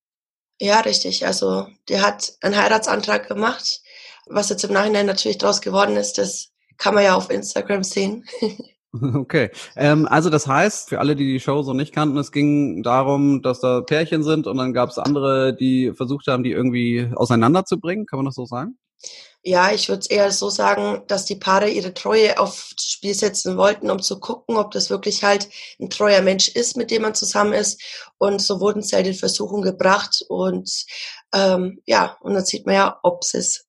Ja, 0.59 0.79
richtig. 0.79 1.25
Also 1.25 1.67
der 1.89 2.01
hat 2.01 2.33
einen 2.41 2.57
Heiratsantrag 2.57 3.27
gemacht. 3.27 3.81
Was 4.25 4.49
jetzt 4.49 4.63
im 4.63 4.73
Nachhinein 4.73 5.05
natürlich 5.05 5.37
daraus 5.37 5.61
geworden 5.61 5.95
ist, 5.95 6.17
das 6.17 6.49
kann 6.77 6.95
man 6.95 7.03
ja 7.03 7.15
auf 7.15 7.29
Instagram 7.29 7.83
sehen. 7.83 8.25
Okay, 9.13 9.51
ähm, 9.75 10.07
also 10.07 10.29
das 10.29 10.47
heißt, 10.47 10.89
für 10.89 10.99
alle, 10.99 11.15
die 11.15 11.25
die 11.25 11.39
Show 11.39 11.61
so 11.61 11.73
nicht 11.73 11.93
kannten, 11.93 12.17
es 12.17 12.31
ging 12.31 12.81
darum, 12.83 13.41
dass 13.41 13.59
da 13.59 13.81
Pärchen 13.81 14.23
sind 14.23 14.47
und 14.47 14.57
dann 14.57 14.73
gab 14.73 14.89
es 14.89 14.97
andere, 14.97 15.55
die 15.55 15.91
versucht 15.93 16.25
haben, 16.27 16.41
die 16.41 16.51
irgendwie 16.51 17.07
auseinanderzubringen. 17.13 18.05
Kann 18.05 18.17
man 18.17 18.25
das 18.25 18.35
so 18.35 18.45
sagen? 18.45 18.77
Ja, 19.43 19.71
ich 19.71 19.87
würde 19.87 20.07
eher 20.09 20.31
so 20.31 20.49
sagen, 20.49 21.03
dass 21.07 21.23
die 21.25 21.35
Paare 21.35 21.69
ihre 21.69 21.93
Treue 21.93 22.37
aufs 22.39 22.75
Spiel 22.83 23.13
setzen 23.13 23.55
wollten, 23.55 23.89
um 23.89 24.01
zu 24.01 24.19
gucken, 24.19 24.57
ob 24.57 24.71
das 24.71 24.89
wirklich 24.89 25.23
halt 25.23 25.47
ein 25.79 25.89
treuer 25.89 26.21
Mensch 26.21 26.49
ist, 26.49 26.75
mit 26.75 26.91
dem 26.91 27.03
man 27.03 27.15
zusammen 27.15 27.53
ist. 27.53 27.81
Und 28.17 28.41
so 28.41 28.59
wurden 28.59 28.81
sie 28.81 28.95
halt 28.95 29.07
in 29.07 29.13
Versuchung 29.13 29.61
gebracht. 29.61 30.23
Und 30.27 30.85
ähm, 31.33 31.81
ja, 31.85 32.17
und 32.21 32.33
dann 32.33 32.45
sieht 32.45 32.65
man 32.65 32.75
ja, 32.75 32.99
ob 33.03 33.23
sie 33.23 33.37
es 33.37 33.65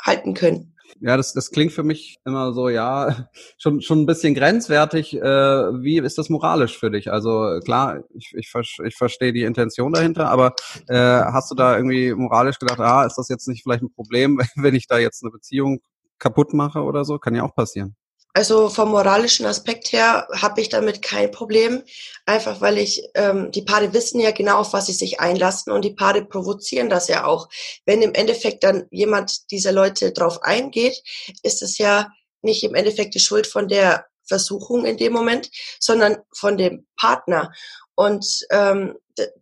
halten 0.00 0.34
können. 0.34 0.71
Ja, 1.04 1.16
das, 1.16 1.32
das 1.32 1.50
klingt 1.50 1.72
für 1.72 1.82
mich 1.82 2.18
immer 2.24 2.52
so, 2.52 2.68
ja, 2.68 3.28
schon, 3.58 3.80
schon 3.80 4.02
ein 4.02 4.06
bisschen 4.06 4.34
grenzwertig. 4.34 5.14
Äh, 5.14 5.20
wie 5.20 5.98
ist 5.98 6.16
das 6.16 6.28
moralisch 6.28 6.78
für 6.78 6.92
dich? 6.92 7.10
Also 7.10 7.58
klar, 7.64 8.04
ich, 8.14 8.32
ich, 8.36 8.52
ich 8.84 8.94
verstehe 8.96 9.32
die 9.32 9.42
Intention 9.42 9.92
dahinter, 9.92 10.28
aber 10.28 10.54
äh, 10.88 10.94
hast 10.96 11.50
du 11.50 11.56
da 11.56 11.76
irgendwie 11.76 12.14
moralisch 12.14 12.58
gedacht, 12.60 12.78
ah, 12.78 13.04
ist 13.04 13.16
das 13.16 13.28
jetzt 13.28 13.48
nicht 13.48 13.64
vielleicht 13.64 13.82
ein 13.82 13.92
Problem, 13.92 14.40
wenn 14.56 14.76
ich 14.76 14.86
da 14.86 14.98
jetzt 14.98 15.24
eine 15.24 15.32
Beziehung 15.32 15.80
kaputt 16.20 16.54
mache 16.54 16.82
oder 16.82 17.04
so? 17.04 17.18
Kann 17.18 17.34
ja 17.34 17.42
auch 17.42 17.54
passieren. 17.54 17.96
Also 18.34 18.70
vom 18.70 18.90
moralischen 18.90 19.44
Aspekt 19.44 19.92
her 19.92 20.26
habe 20.32 20.62
ich 20.62 20.70
damit 20.70 21.02
kein 21.02 21.30
Problem, 21.30 21.82
einfach 22.24 22.62
weil 22.62 22.78
ich, 22.78 23.02
ähm, 23.14 23.50
die 23.52 23.62
Paare 23.62 23.92
wissen 23.92 24.20
ja 24.20 24.30
genau, 24.30 24.58
auf 24.58 24.72
was 24.72 24.86
sie 24.86 24.94
sich 24.94 25.20
einlassen 25.20 25.70
und 25.70 25.84
die 25.84 25.94
Paare 25.94 26.24
provozieren 26.24 26.88
das 26.88 27.08
ja 27.08 27.26
auch. 27.26 27.48
Wenn 27.84 28.00
im 28.00 28.14
Endeffekt 28.14 28.64
dann 28.64 28.86
jemand 28.90 29.50
dieser 29.50 29.72
Leute 29.72 30.12
drauf 30.12 30.42
eingeht, 30.42 31.02
ist 31.42 31.62
es 31.62 31.76
ja 31.76 32.10
nicht 32.40 32.64
im 32.64 32.74
Endeffekt 32.74 33.14
die 33.14 33.20
Schuld 33.20 33.46
von 33.46 33.68
der 33.68 34.06
Versuchung 34.24 34.86
in 34.86 34.96
dem 34.96 35.12
Moment, 35.12 35.50
sondern 35.78 36.16
von 36.34 36.56
dem 36.56 36.86
Partner. 36.96 37.52
Und 37.94 38.46
ähm, 38.50 38.96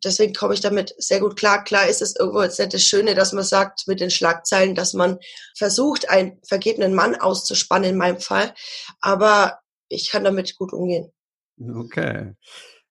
deswegen 0.05 0.35
komme 0.35 0.55
ich 0.55 0.61
damit 0.61 0.95
sehr 0.99 1.21
gut 1.21 1.37
klar. 1.37 1.65
Klar 1.65 1.89
ist 1.89 2.03
es 2.03 2.17
irgendwo 2.17 2.43
jetzt 2.43 2.59
nicht 2.59 2.75
das 2.75 2.83
Schöne, 2.83 3.15
dass 3.15 3.33
man 3.33 3.45
sagt 3.45 3.87
mit 3.87 4.01
den 4.01 4.11
Schlagzeilen, 4.11 4.75
dass 4.75 4.95
man 4.95 5.19
versucht, 5.57 6.11
einen 6.11 6.41
vergebenen 6.47 6.95
Mann 6.95 7.15
auszuspannen 7.15 7.91
in 7.91 7.97
meinem 7.97 8.21
Fall. 8.21 8.55
Aber 9.01 9.61
ich 9.89 10.11
kann 10.11 10.25
damit 10.25 10.57
gut 10.57 10.73
umgehen. 10.73 11.13
Okay. 11.75 12.35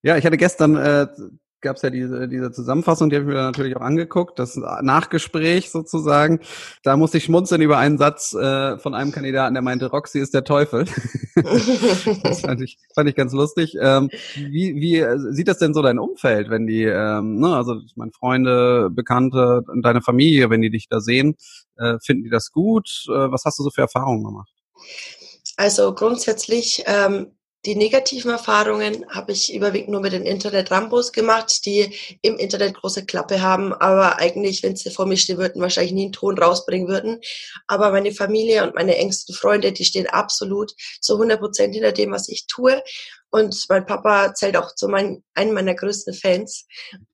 Ja, 0.01 0.17
ich 0.17 0.25
hatte 0.25 0.37
gestern 0.37 0.75
äh, 0.77 1.07
gab 1.61 1.75
es 1.75 1.81
ja 1.81 1.89
diese, 1.89 2.27
diese 2.27 2.51
Zusammenfassung, 2.51 3.09
die 3.09 3.17
habe 3.17 3.25
ich 3.25 3.29
mir 3.29 3.41
natürlich 3.41 3.75
auch 3.75 3.81
angeguckt, 3.81 4.39
das 4.39 4.55
Nachgespräch 4.55 5.69
sozusagen. 5.71 6.39
Da 6.83 6.97
musste 6.97 7.17
ich 7.17 7.25
schmunzeln 7.25 7.61
über 7.61 7.77
einen 7.77 7.97
Satz 7.97 8.33
äh, 8.33 8.77
von 8.77 8.93
einem 8.93 9.11
Kandidaten, 9.11 9.53
der 9.53 9.63
meinte, 9.63 9.87
Roxy 9.87 10.19
ist 10.19 10.33
der 10.33 10.43
Teufel. 10.43 10.85
das 12.23 12.41
fand 12.41 12.61
ich, 12.61 12.77
fand 12.95 13.09
ich 13.09 13.15
ganz 13.15 13.33
lustig. 13.33 13.75
Ähm, 13.79 14.09
wie, 14.35 14.75
wie 14.75 15.05
sieht 15.33 15.47
das 15.47 15.57
denn 15.57 15.73
so 15.73 15.81
dein 15.81 15.99
Umfeld, 15.99 16.49
wenn 16.49 16.67
die, 16.67 16.83
ähm, 16.83 17.39
ne, 17.39 17.55
also 17.55 17.79
meine 17.95 18.11
Freunde, 18.11 18.89
Bekannte, 18.91 19.63
deine 19.81 20.01
Familie, 20.01 20.49
wenn 20.49 20.61
die 20.61 20.69
dich 20.71 20.87
da 20.89 20.99
sehen, 20.99 21.35
äh, 21.77 21.97
finden 22.01 22.23
die 22.23 22.29
das 22.29 22.51
gut? 22.51 23.05
Äh, 23.07 23.31
was 23.31 23.43
hast 23.45 23.59
du 23.59 23.63
so 23.63 23.69
für 23.69 23.81
Erfahrungen 23.81 24.23
gemacht? 24.23 24.49
Also 25.57 25.93
grundsätzlich 25.93 26.83
ähm, 26.85 27.33
die 27.65 27.75
negativen 27.75 28.31
Erfahrungen 28.31 29.05
habe 29.09 29.33
ich 29.33 29.53
überwiegend 29.53 29.89
nur 29.89 29.99
mit 29.99 30.13
den 30.13 30.25
Internet-Rambos 30.25 31.11
gemacht, 31.11 31.65
die 31.65 31.93
im 32.21 32.37
Internet 32.37 32.75
große 32.75 33.05
Klappe 33.05 33.41
haben, 33.41 33.73
aber 33.73 34.17
eigentlich, 34.17 34.63
wenn 34.63 34.77
sie 34.77 34.91
vor 34.91 35.05
mir 35.05 35.17
stehen 35.17 35.37
würden, 35.37 35.61
wahrscheinlich 35.61 35.91
nie 35.91 36.03
einen 36.03 36.13
Ton 36.13 36.37
rausbringen 36.37 36.87
würden. 36.87 37.19
Aber 37.67 37.91
meine 37.91 38.13
Familie 38.13 38.63
und 38.63 38.75
meine 38.75 38.95
engsten 38.95 39.35
Freunde, 39.35 39.73
die 39.73 39.83
stehen 39.83 40.07
absolut 40.07 40.71
zu 41.01 41.15
100 41.15 41.39
Prozent 41.39 41.73
hinter 41.73 41.91
dem, 41.91 42.11
was 42.11 42.29
ich 42.29 42.47
tue. 42.47 42.81
Und 43.31 43.65
mein 43.69 43.85
Papa 43.85 44.33
zählt 44.33 44.57
auch 44.57 44.73
zu 44.73 44.87
meinen, 44.87 45.23
einem 45.35 45.53
meiner 45.53 45.75
größten 45.75 46.15
Fans. 46.15 46.65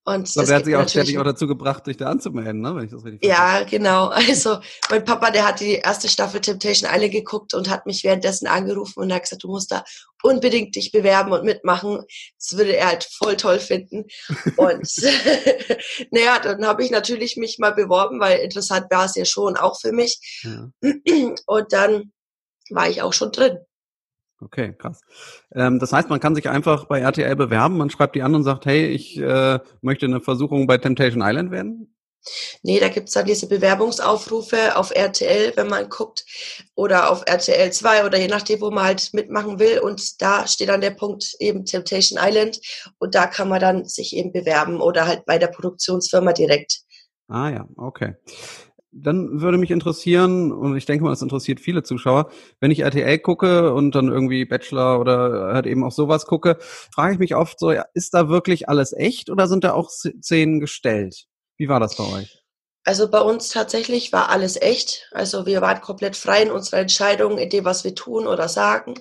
Und 0.05 0.27
so, 0.29 0.43
der 0.43 0.55
hat 0.55 0.65
sich 0.65 0.75
auch 0.75 0.87
ständig 0.87 1.17
auch 1.17 1.23
dazu 1.23 1.45
gebracht, 1.45 1.87
dich 1.87 1.97
da 1.97 2.05
anzumelden, 2.05 2.61
ne? 2.61 2.73
wenn 2.75 2.85
ich 2.85 2.91
das 2.91 3.03
richtig 3.03 3.25
Ja, 3.25 3.63
genau. 3.63 4.09
Also 4.35 4.59
mein 4.89 5.03
Papa, 5.03 5.31
der 5.31 5.45
hat 5.47 5.59
die 5.59 5.73
erste 5.73 6.07
Staffel 6.07 6.39
Temptation 6.39 6.89
Island 6.93 7.11
geguckt 7.11 7.53
und 7.53 7.69
hat 7.69 7.85
mich 7.85 8.03
währenddessen 8.03 8.47
angerufen 8.47 9.01
und 9.01 9.13
hat 9.13 9.23
gesagt, 9.23 9.43
du 9.43 9.49
musst 9.49 9.71
da 9.71 9.83
unbedingt 10.23 10.75
dich 10.75 10.91
bewerben 10.91 11.33
und 11.33 11.43
mitmachen. 11.43 12.03
Das 12.39 12.57
würde 12.57 12.77
er 12.77 12.87
halt 12.87 13.03
voll 13.03 13.35
toll 13.35 13.59
finden. 13.59 14.05
Und 14.55 14.87
naja, 16.11 16.39
dann 16.39 16.65
habe 16.65 16.83
ich 16.83 16.91
natürlich 16.91 17.35
mich 17.35 17.59
mal 17.59 17.73
beworben, 17.73 18.19
weil 18.21 18.39
interessant 18.39 18.87
war 18.89 19.05
es 19.05 19.15
ja 19.15 19.25
schon 19.25 19.57
auch 19.57 19.79
für 19.79 19.91
mich. 19.91 20.41
Ja. 20.43 20.69
Und 21.45 21.73
dann 21.73 22.13
war 22.69 22.89
ich 22.89 23.01
auch 23.01 23.13
schon 23.13 23.31
drin. 23.31 23.57
Okay, 24.41 24.73
krass. 24.77 25.01
Ähm, 25.53 25.79
das 25.79 25.93
heißt, 25.93 26.09
man 26.09 26.19
kann 26.19 26.35
sich 26.35 26.49
einfach 26.49 26.85
bei 26.85 26.99
RTL 26.99 27.35
bewerben, 27.35 27.77
man 27.77 27.89
schreibt 27.89 28.15
die 28.15 28.21
an 28.21 28.35
und 28.35 28.43
sagt, 28.43 28.65
hey, 28.65 28.87
ich 28.87 29.17
äh, 29.17 29.59
möchte 29.81 30.05
eine 30.05 30.19
Versuchung 30.19 30.67
bei 30.67 30.77
Temptation 30.77 31.23
Island 31.23 31.51
werden? 31.51 31.95
Nee, 32.63 32.79
da 32.79 32.89
gibt's 32.89 33.13
dann 33.13 33.27
diese 33.27 33.47
Bewerbungsaufrufe 33.47 34.75
auf 34.75 34.91
RTL, 34.91 35.53
wenn 35.55 35.67
man 35.67 35.89
guckt, 35.89 36.25
oder 36.73 37.11
auf 37.11 37.23
RTL 37.27 37.71
2 37.71 38.05
oder 38.05 38.17
je 38.17 38.27
nachdem, 38.27 38.61
wo 38.61 38.71
man 38.71 38.83
halt 38.83 39.13
mitmachen 39.13 39.59
will. 39.59 39.79
Und 39.79 40.21
da 40.21 40.47
steht 40.47 40.69
dann 40.69 40.81
der 40.81 40.91
Punkt 40.91 41.35
eben 41.39 41.65
Temptation 41.65 42.19
Island 42.21 42.59
und 42.97 43.13
da 43.13 43.27
kann 43.27 43.47
man 43.47 43.61
dann 43.61 43.85
sich 43.85 44.15
eben 44.15 44.31
bewerben 44.31 44.81
oder 44.81 45.05
halt 45.05 45.25
bei 45.25 45.37
der 45.37 45.47
Produktionsfirma 45.47 46.33
direkt. 46.33 46.81
Ah 47.27 47.49
ja, 47.49 47.67
okay 47.77 48.15
dann 48.95 49.41
würde 49.41 49.57
mich 49.57 49.71
interessieren, 49.71 50.51
und 50.51 50.77
ich 50.77 50.85
denke 50.85 51.03
mal, 51.03 51.11
es 51.11 51.21
interessiert 51.21 51.59
viele 51.59 51.83
Zuschauer, 51.83 52.29
wenn 52.59 52.71
ich 52.71 52.79
RTL 52.79 53.19
gucke 53.19 53.73
und 53.73 53.93
dann 53.93 54.07
irgendwie 54.07 54.45
Bachelor 54.45 54.99
oder 54.99 55.53
halt 55.53 55.65
eben 55.65 55.83
auch 55.83 55.91
sowas 55.91 56.25
gucke, 56.25 56.57
frage 56.59 57.13
ich 57.13 57.19
mich 57.19 57.35
oft 57.35 57.59
so, 57.59 57.71
ja, 57.71 57.85
ist 57.93 58.13
da 58.13 58.29
wirklich 58.29 58.69
alles 58.69 58.93
echt 58.93 59.29
oder 59.29 59.47
sind 59.47 59.63
da 59.63 59.73
auch 59.73 59.89
Szenen 59.89 60.59
gestellt? 60.59 61.25
Wie 61.57 61.67
war 61.67 61.79
das 61.79 61.97
bei 61.97 62.05
euch? 62.05 62.41
Also 62.85 63.09
bei 63.09 63.19
uns 63.19 63.49
tatsächlich 63.49 64.13
war 64.13 64.29
alles 64.29 64.61
echt. 64.61 65.09
Also 65.11 65.45
wir 65.45 65.59
waren 65.61 65.81
komplett 65.81 66.15
frei 66.15 66.43
in 66.43 66.51
unserer 66.51 66.79
Entscheidung, 66.79 67.37
in 67.37 67.49
dem, 67.49 67.65
was 67.65 67.83
wir 67.83 67.95
tun 67.95 68.27
oder 68.27 68.47
sagen. 68.47 68.93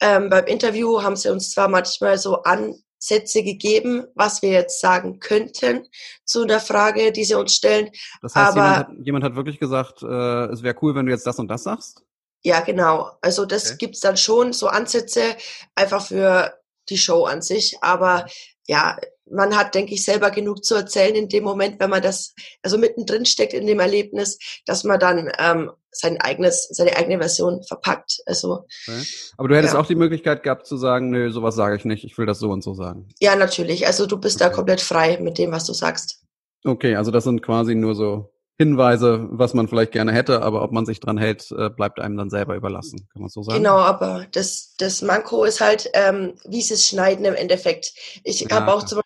Ähm, 0.00 0.28
beim 0.30 0.46
Interview 0.46 1.02
haben 1.02 1.16
sie 1.16 1.30
uns 1.30 1.50
zwar 1.50 1.68
manchmal 1.68 2.18
so 2.18 2.42
an 2.42 2.74
Sätze 3.00 3.42
gegeben, 3.42 4.06
was 4.14 4.42
wir 4.42 4.50
jetzt 4.50 4.80
sagen 4.80 5.18
könnten 5.20 5.88
zu 6.24 6.44
der 6.44 6.60
Frage, 6.60 7.12
die 7.12 7.24
sie 7.24 7.34
uns 7.34 7.54
stellen. 7.54 7.90
Das 8.20 8.34
heißt, 8.34 8.52
Aber, 8.52 8.60
jemand, 8.60 8.76
hat, 8.76 9.06
jemand 9.06 9.24
hat 9.24 9.36
wirklich 9.36 9.58
gesagt, 9.58 10.02
äh, 10.02 10.46
es 10.52 10.62
wäre 10.62 10.76
cool, 10.82 10.94
wenn 10.94 11.06
du 11.06 11.12
jetzt 11.12 11.26
das 11.26 11.38
und 11.38 11.48
das 11.48 11.64
sagst? 11.64 12.02
Ja, 12.42 12.60
genau. 12.60 13.10
Also 13.20 13.46
das 13.46 13.66
okay. 13.66 13.76
gibt's 13.78 14.00
dann 14.00 14.16
schon, 14.16 14.52
so 14.52 14.68
Ansätze, 14.68 15.36
einfach 15.74 16.06
für 16.06 16.54
die 16.88 16.98
Show 16.98 17.24
an 17.24 17.42
sich. 17.42 17.78
Aber 17.80 18.26
ja, 18.66 18.98
man 19.30 19.56
hat, 19.56 19.74
denke 19.74 19.94
ich, 19.94 20.04
selber 20.04 20.30
genug 20.30 20.64
zu 20.64 20.74
erzählen 20.74 21.14
in 21.14 21.28
dem 21.28 21.44
Moment, 21.44 21.80
wenn 21.80 21.90
man 21.90 22.02
das 22.02 22.34
also 22.62 22.78
mittendrin 22.78 23.24
steckt 23.24 23.52
in 23.52 23.66
dem 23.66 23.80
Erlebnis, 23.80 24.38
dass 24.66 24.84
man 24.84 25.00
dann 25.00 25.30
ähm, 25.38 25.70
sein 25.92 26.20
eigenes, 26.20 26.68
seine 26.68 26.96
eigene 26.96 27.18
Version 27.18 27.62
verpackt. 27.62 28.20
Also, 28.26 28.64
okay. 28.86 29.02
Aber 29.36 29.48
du 29.48 29.56
hättest 29.56 29.74
ja. 29.74 29.80
auch 29.80 29.86
die 29.86 29.94
Möglichkeit 29.94 30.42
gehabt 30.42 30.66
zu 30.66 30.76
sagen, 30.76 31.10
nö, 31.10 31.30
sowas 31.30 31.54
sage 31.54 31.76
ich 31.76 31.84
nicht, 31.84 32.04
ich 32.04 32.16
will 32.18 32.26
das 32.26 32.38
so 32.38 32.50
und 32.50 32.62
so 32.62 32.74
sagen. 32.74 33.08
Ja, 33.18 33.36
natürlich. 33.36 33.86
Also 33.86 34.06
du 34.06 34.18
bist 34.18 34.40
okay. 34.40 34.50
da 34.50 34.54
komplett 34.54 34.80
frei 34.80 35.18
mit 35.20 35.38
dem, 35.38 35.52
was 35.52 35.64
du 35.64 35.72
sagst. 35.72 36.22
Okay, 36.64 36.96
also 36.96 37.10
das 37.10 37.24
sind 37.24 37.42
quasi 37.42 37.74
nur 37.74 37.94
so 37.94 38.30
Hinweise, 38.60 39.26
was 39.30 39.54
man 39.54 39.68
vielleicht 39.68 39.92
gerne 39.92 40.12
hätte, 40.12 40.42
aber 40.42 40.62
ob 40.62 40.70
man 40.70 40.84
sich 40.84 41.00
dran 41.00 41.16
hält, 41.16 41.50
äh, 41.50 41.70
bleibt 41.70 41.98
einem 41.98 42.18
dann 42.18 42.28
selber 42.28 42.56
überlassen, 42.56 43.08
kann 43.10 43.22
man 43.22 43.30
so 43.30 43.42
sagen. 43.42 43.56
Genau, 43.56 43.78
aber 43.78 44.26
das, 44.32 44.74
das 44.76 45.00
Manko 45.00 45.44
ist 45.44 45.62
halt, 45.62 45.88
ähm, 45.94 46.34
wie 46.46 46.60
sie 46.60 46.74
es 46.74 46.86
schneiden 46.86 47.24
im 47.24 47.34
Endeffekt. 47.34 47.94
Ich 48.22 48.40
ja, 48.40 48.50
habe 48.50 48.74
auch 48.74 48.82
zum 48.82 49.00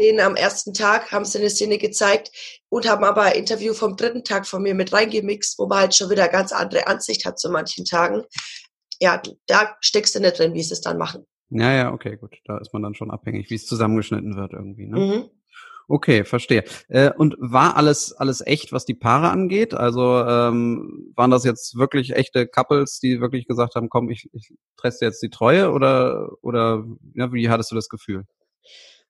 Gesehen, 0.00 0.20
am 0.20 0.34
ersten 0.34 0.72
Tag 0.72 1.12
haben 1.12 1.26
sie 1.26 1.38
eine 1.38 1.50
Szene 1.50 1.76
gezeigt 1.76 2.30
und 2.70 2.88
haben 2.88 3.04
aber 3.04 3.22
ein 3.22 3.34
Interview 3.34 3.74
vom 3.74 3.96
dritten 3.96 4.24
Tag 4.24 4.46
von 4.46 4.62
mir 4.62 4.74
mit 4.74 4.94
reingemixt, 4.94 5.58
wo 5.58 5.66
man 5.66 5.80
halt 5.80 5.94
schon 5.94 6.08
wieder 6.08 6.26
ganz 6.28 6.52
andere 6.52 6.86
Ansicht 6.86 7.26
hat 7.26 7.38
zu 7.38 7.50
manchen 7.50 7.84
Tagen. 7.84 8.22
Ja, 8.98 9.20
da 9.46 9.76
steckst 9.80 10.14
du 10.14 10.20
nicht 10.20 10.38
drin, 10.38 10.54
wie 10.54 10.62
sie 10.62 10.72
es 10.72 10.80
dann 10.80 10.96
machen. 10.96 11.26
Ja, 11.50 11.72
ja, 11.74 11.92
okay, 11.92 12.16
gut. 12.16 12.38
Da 12.46 12.56
ist 12.58 12.72
man 12.72 12.82
dann 12.82 12.94
schon 12.94 13.10
abhängig, 13.10 13.50
wie 13.50 13.56
es 13.56 13.66
zusammengeschnitten 13.66 14.36
wird 14.36 14.54
irgendwie. 14.54 14.86
Ne? 14.86 14.98
Mhm. 14.98 15.30
Okay, 15.86 16.24
verstehe. 16.24 16.64
Äh, 16.88 17.10
und 17.18 17.36
war 17.38 17.76
alles 17.76 18.12
alles 18.12 18.40
echt, 18.46 18.72
was 18.72 18.86
die 18.86 18.94
Paare 18.94 19.28
angeht? 19.28 19.74
Also 19.74 20.24
ähm, 20.24 21.12
waren 21.14 21.30
das 21.30 21.44
jetzt 21.44 21.76
wirklich 21.76 22.14
echte 22.14 22.46
Couples, 22.46 23.00
die 23.00 23.20
wirklich 23.20 23.46
gesagt 23.46 23.74
haben, 23.74 23.90
komm, 23.90 24.08
ich, 24.08 24.30
ich 24.32 24.54
tresse 24.78 25.04
jetzt 25.04 25.22
die 25.22 25.30
Treue 25.30 25.72
oder 25.72 26.30
oder 26.40 26.86
ja, 27.14 27.32
wie 27.34 27.50
hattest 27.50 27.72
du 27.72 27.74
das 27.74 27.88
Gefühl? 27.88 28.24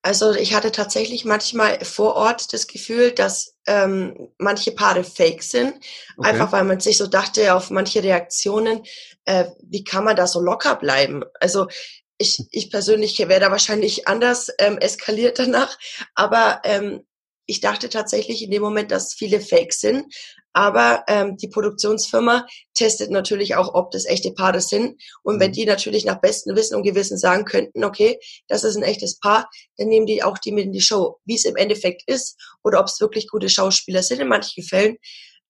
Also 0.02 0.32
ich 0.32 0.54
hatte 0.54 0.72
tatsächlich 0.72 1.24
manchmal 1.24 1.84
vor 1.84 2.14
Ort 2.16 2.52
das 2.54 2.66
Gefühl, 2.66 3.12
dass 3.12 3.56
ähm, 3.66 4.30
manche 4.38 4.72
Paare 4.72 5.04
fake 5.04 5.42
sind, 5.42 5.74
okay. 6.16 6.30
einfach 6.30 6.52
weil 6.52 6.64
man 6.64 6.80
sich 6.80 6.96
so 6.96 7.06
dachte 7.06 7.54
auf 7.54 7.70
manche 7.70 8.02
Reaktionen, 8.02 8.82
äh, 9.26 9.46
wie 9.62 9.84
kann 9.84 10.04
man 10.04 10.16
da 10.16 10.26
so 10.26 10.40
locker 10.40 10.76
bleiben? 10.76 11.22
Also 11.38 11.68
ich, 12.16 12.46
ich 12.50 12.70
persönlich 12.70 13.18
wäre 13.18 13.40
da 13.40 13.50
wahrscheinlich 13.50 14.08
anders 14.08 14.48
ähm, 14.58 14.78
eskaliert 14.78 15.38
danach, 15.38 15.78
aber 16.14 16.60
ähm, 16.64 17.04
ich 17.50 17.60
dachte 17.60 17.88
tatsächlich 17.88 18.44
in 18.44 18.52
dem 18.52 18.62
Moment, 18.62 18.92
dass 18.92 19.12
viele 19.12 19.40
Fake 19.40 19.72
sind. 19.72 20.04
Aber 20.52 21.02
ähm, 21.08 21.36
die 21.36 21.48
Produktionsfirma 21.48 22.46
testet 22.74 23.10
natürlich 23.10 23.56
auch, 23.56 23.74
ob 23.74 23.90
das 23.90 24.06
echte 24.06 24.32
Paare 24.32 24.60
sind. 24.60 25.02
Und 25.24 25.40
wenn 25.40 25.50
mhm. 25.50 25.54
die 25.54 25.64
natürlich 25.64 26.04
nach 26.04 26.20
bestem 26.20 26.54
Wissen 26.54 26.76
und 26.76 26.84
Gewissen 26.84 27.18
sagen 27.18 27.44
könnten, 27.44 27.84
okay, 27.84 28.18
das 28.46 28.62
ist 28.62 28.76
ein 28.76 28.84
echtes 28.84 29.18
Paar, 29.18 29.50
dann 29.78 29.88
nehmen 29.88 30.06
die 30.06 30.22
auch 30.22 30.38
die 30.38 30.52
mit 30.52 30.66
in 30.66 30.72
die 30.72 30.80
Show. 30.80 31.18
Wie 31.24 31.34
es 31.34 31.44
im 31.44 31.56
Endeffekt 31.56 32.02
ist 32.06 32.40
oder 32.62 32.78
ob 32.78 32.86
es 32.86 33.00
wirklich 33.00 33.28
gute 33.28 33.48
Schauspieler 33.48 34.04
sind 34.04 34.20
in 34.20 34.28
manchen 34.28 34.62
Fällen, 34.62 34.96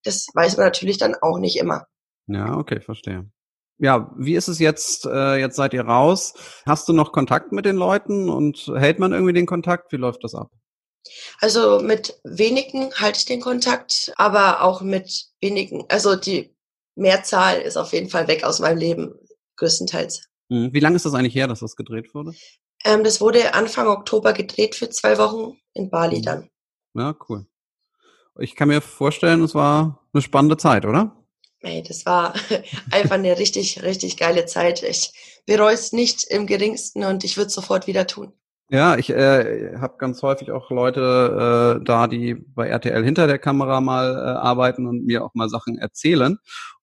das 0.02 0.26
weiß 0.32 0.56
man 0.56 0.66
natürlich 0.66 0.96
dann 0.96 1.14
auch 1.20 1.38
nicht 1.38 1.58
immer. 1.58 1.84
Ja, 2.28 2.56
okay, 2.56 2.80
verstehe 2.80 3.30
ja, 3.82 4.12
wie 4.18 4.34
ist 4.34 4.48
es 4.48 4.58
jetzt? 4.58 5.06
Äh, 5.06 5.36
jetzt 5.36 5.56
seid 5.56 5.72
ihr 5.72 5.86
raus. 5.86 6.34
Hast 6.66 6.86
du 6.86 6.92
noch 6.92 7.12
Kontakt 7.12 7.50
mit 7.50 7.64
den 7.64 7.76
Leuten 7.76 8.28
und 8.28 8.70
hält 8.76 8.98
man 8.98 9.12
irgendwie 9.12 9.32
den 9.32 9.46
Kontakt? 9.46 9.90
Wie 9.90 9.96
läuft 9.96 10.22
das 10.22 10.34
ab? 10.34 10.50
Also 11.40 11.80
mit 11.80 12.20
wenigen 12.24 12.92
halte 12.94 13.18
ich 13.18 13.24
den 13.24 13.40
Kontakt, 13.40 14.12
aber 14.16 14.62
auch 14.62 14.82
mit 14.82 15.26
wenigen. 15.40 15.84
Also 15.88 16.16
die 16.16 16.54
Mehrzahl 16.94 17.60
ist 17.60 17.76
auf 17.76 17.92
jeden 17.92 18.10
Fall 18.10 18.28
weg 18.28 18.44
aus 18.44 18.60
meinem 18.60 18.78
Leben, 18.78 19.14
größtenteils. 19.56 20.28
Mhm. 20.48 20.72
Wie 20.72 20.80
lange 20.80 20.96
ist 20.96 21.06
das 21.06 21.14
eigentlich 21.14 21.34
her, 21.34 21.48
dass 21.48 21.60
das 21.60 21.76
gedreht 21.76 22.14
wurde? 22.14 22.34
Ähm, 22.84 23.04
das 23.04 23.20
wurde 23.20 23.54
Anfang 23.54 23.86
Oktober 23.88 24.32
gedreht 24.32 24.74
für 24.74 24.90
zwei 24.90 25.18
Wochen 25.18 25.58
in 25.74 25.90
Bali 25.90 26.18
mhm. 26.18 26.22
dann. 26.22 26.50
Ja, 26.94 27.16
cool. 27.28 27.46
Ich 28.38 28.54
kann 28.54 28.68
mir 28.68 28.80
vorstellen, 28.80 29.42
es 29.42 29.54
war 29.54 30.06
eine 30.12 30.22
spannende 30.22 30.56
Zeit, 30.56 30.84
oder? 30.84 31.16
Ey, 31.60 31.82
das 31.82 32.06
war 32.06 32.34
einfach 32.90 33.16
eine 33.16 33.38
richtig, 33.38 33.82
richtig 33.82 34.16
geile 34.16 34.46
Zeit. 34.46 34.82
Ich 34.82 35.12
bereue 35.46 35.74
es 35.74 35.92
nicht 35.92 36.24
im 36.24 36.46
geringsten 36.46 37.04
und 37.04 37.24
ich 37.24 37.36
würde 37.36 37.48
es 37.48 37.54
sofort 37.54 37.86
wieder 37.86 38.06
tun. 38.06 38.32
Ja, 38.72 38.96
ich 38.96 39.10
äh, 39.10 39.76
habe 39.78 39.96
ganz 39.98 40.22
häufig 40.22 40.52
auch 40.52 40.70
Leute 40.70 41.80
äh, 41.80 41.84
da, 41.84 42.06
die 42.06 42.34
bei 42.36 42.68
RTL 42.68 43.02
hinter 43.04 43.26
der 43.26 43.38
Kamera 43.40 43.80
mal 43.80 44.14
äh, 44.14 44.18
arbeiten 44.38 44.86
und 44.86 45.04
mir 45.04 45.24
auch 45.24 45.34
mal 45.34 45.48
Sachen 45.48 45.76
erzählen. 45.76 46.38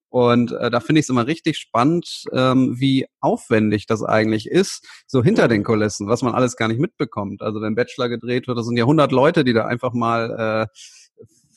Und 0.10 0.52
äh, 0.52 0.70
da 0.70 0.82
finde 0.82 1.00
ich 1.00 1.06
es 1.06 1.10
immer 1.10 1.28
richtig 1.28 1.58
spannend, 1.58 2.26
ähm, 2.34 2.76
wie 2.78 3.08
aufwendig 3.22 3.86
das 3.88 4.04
eigentlich 4.04 4.48
ist, 4.50 4.86
so 5.08 5.24
hinter 5.24 5.48
den 5.48 5.64
Kulissen, 5.64 6.08
was 6.10 6.22
man 6.24 6.34
alles 6.34 6.58
gar 6.58 6.68
nicht 6.68 6.80
mitbekommt. 6.80 7.42
Also 7.42 7.62
wenn 7.62 7.76
Bachelor 7.76 8.10
gedreht 8.10 8.48
wird, 8.48 8.58
das 8.58 8.66
sind 8.66 8.78
ja 8.78 8.84
100 8.84 9.12
Leute, 9.14 9.44
die 9.46 9.54
da 9.54 9.66
einfach 9.66 9.94
mal 9.94 10.68
äh, 10.70 10.78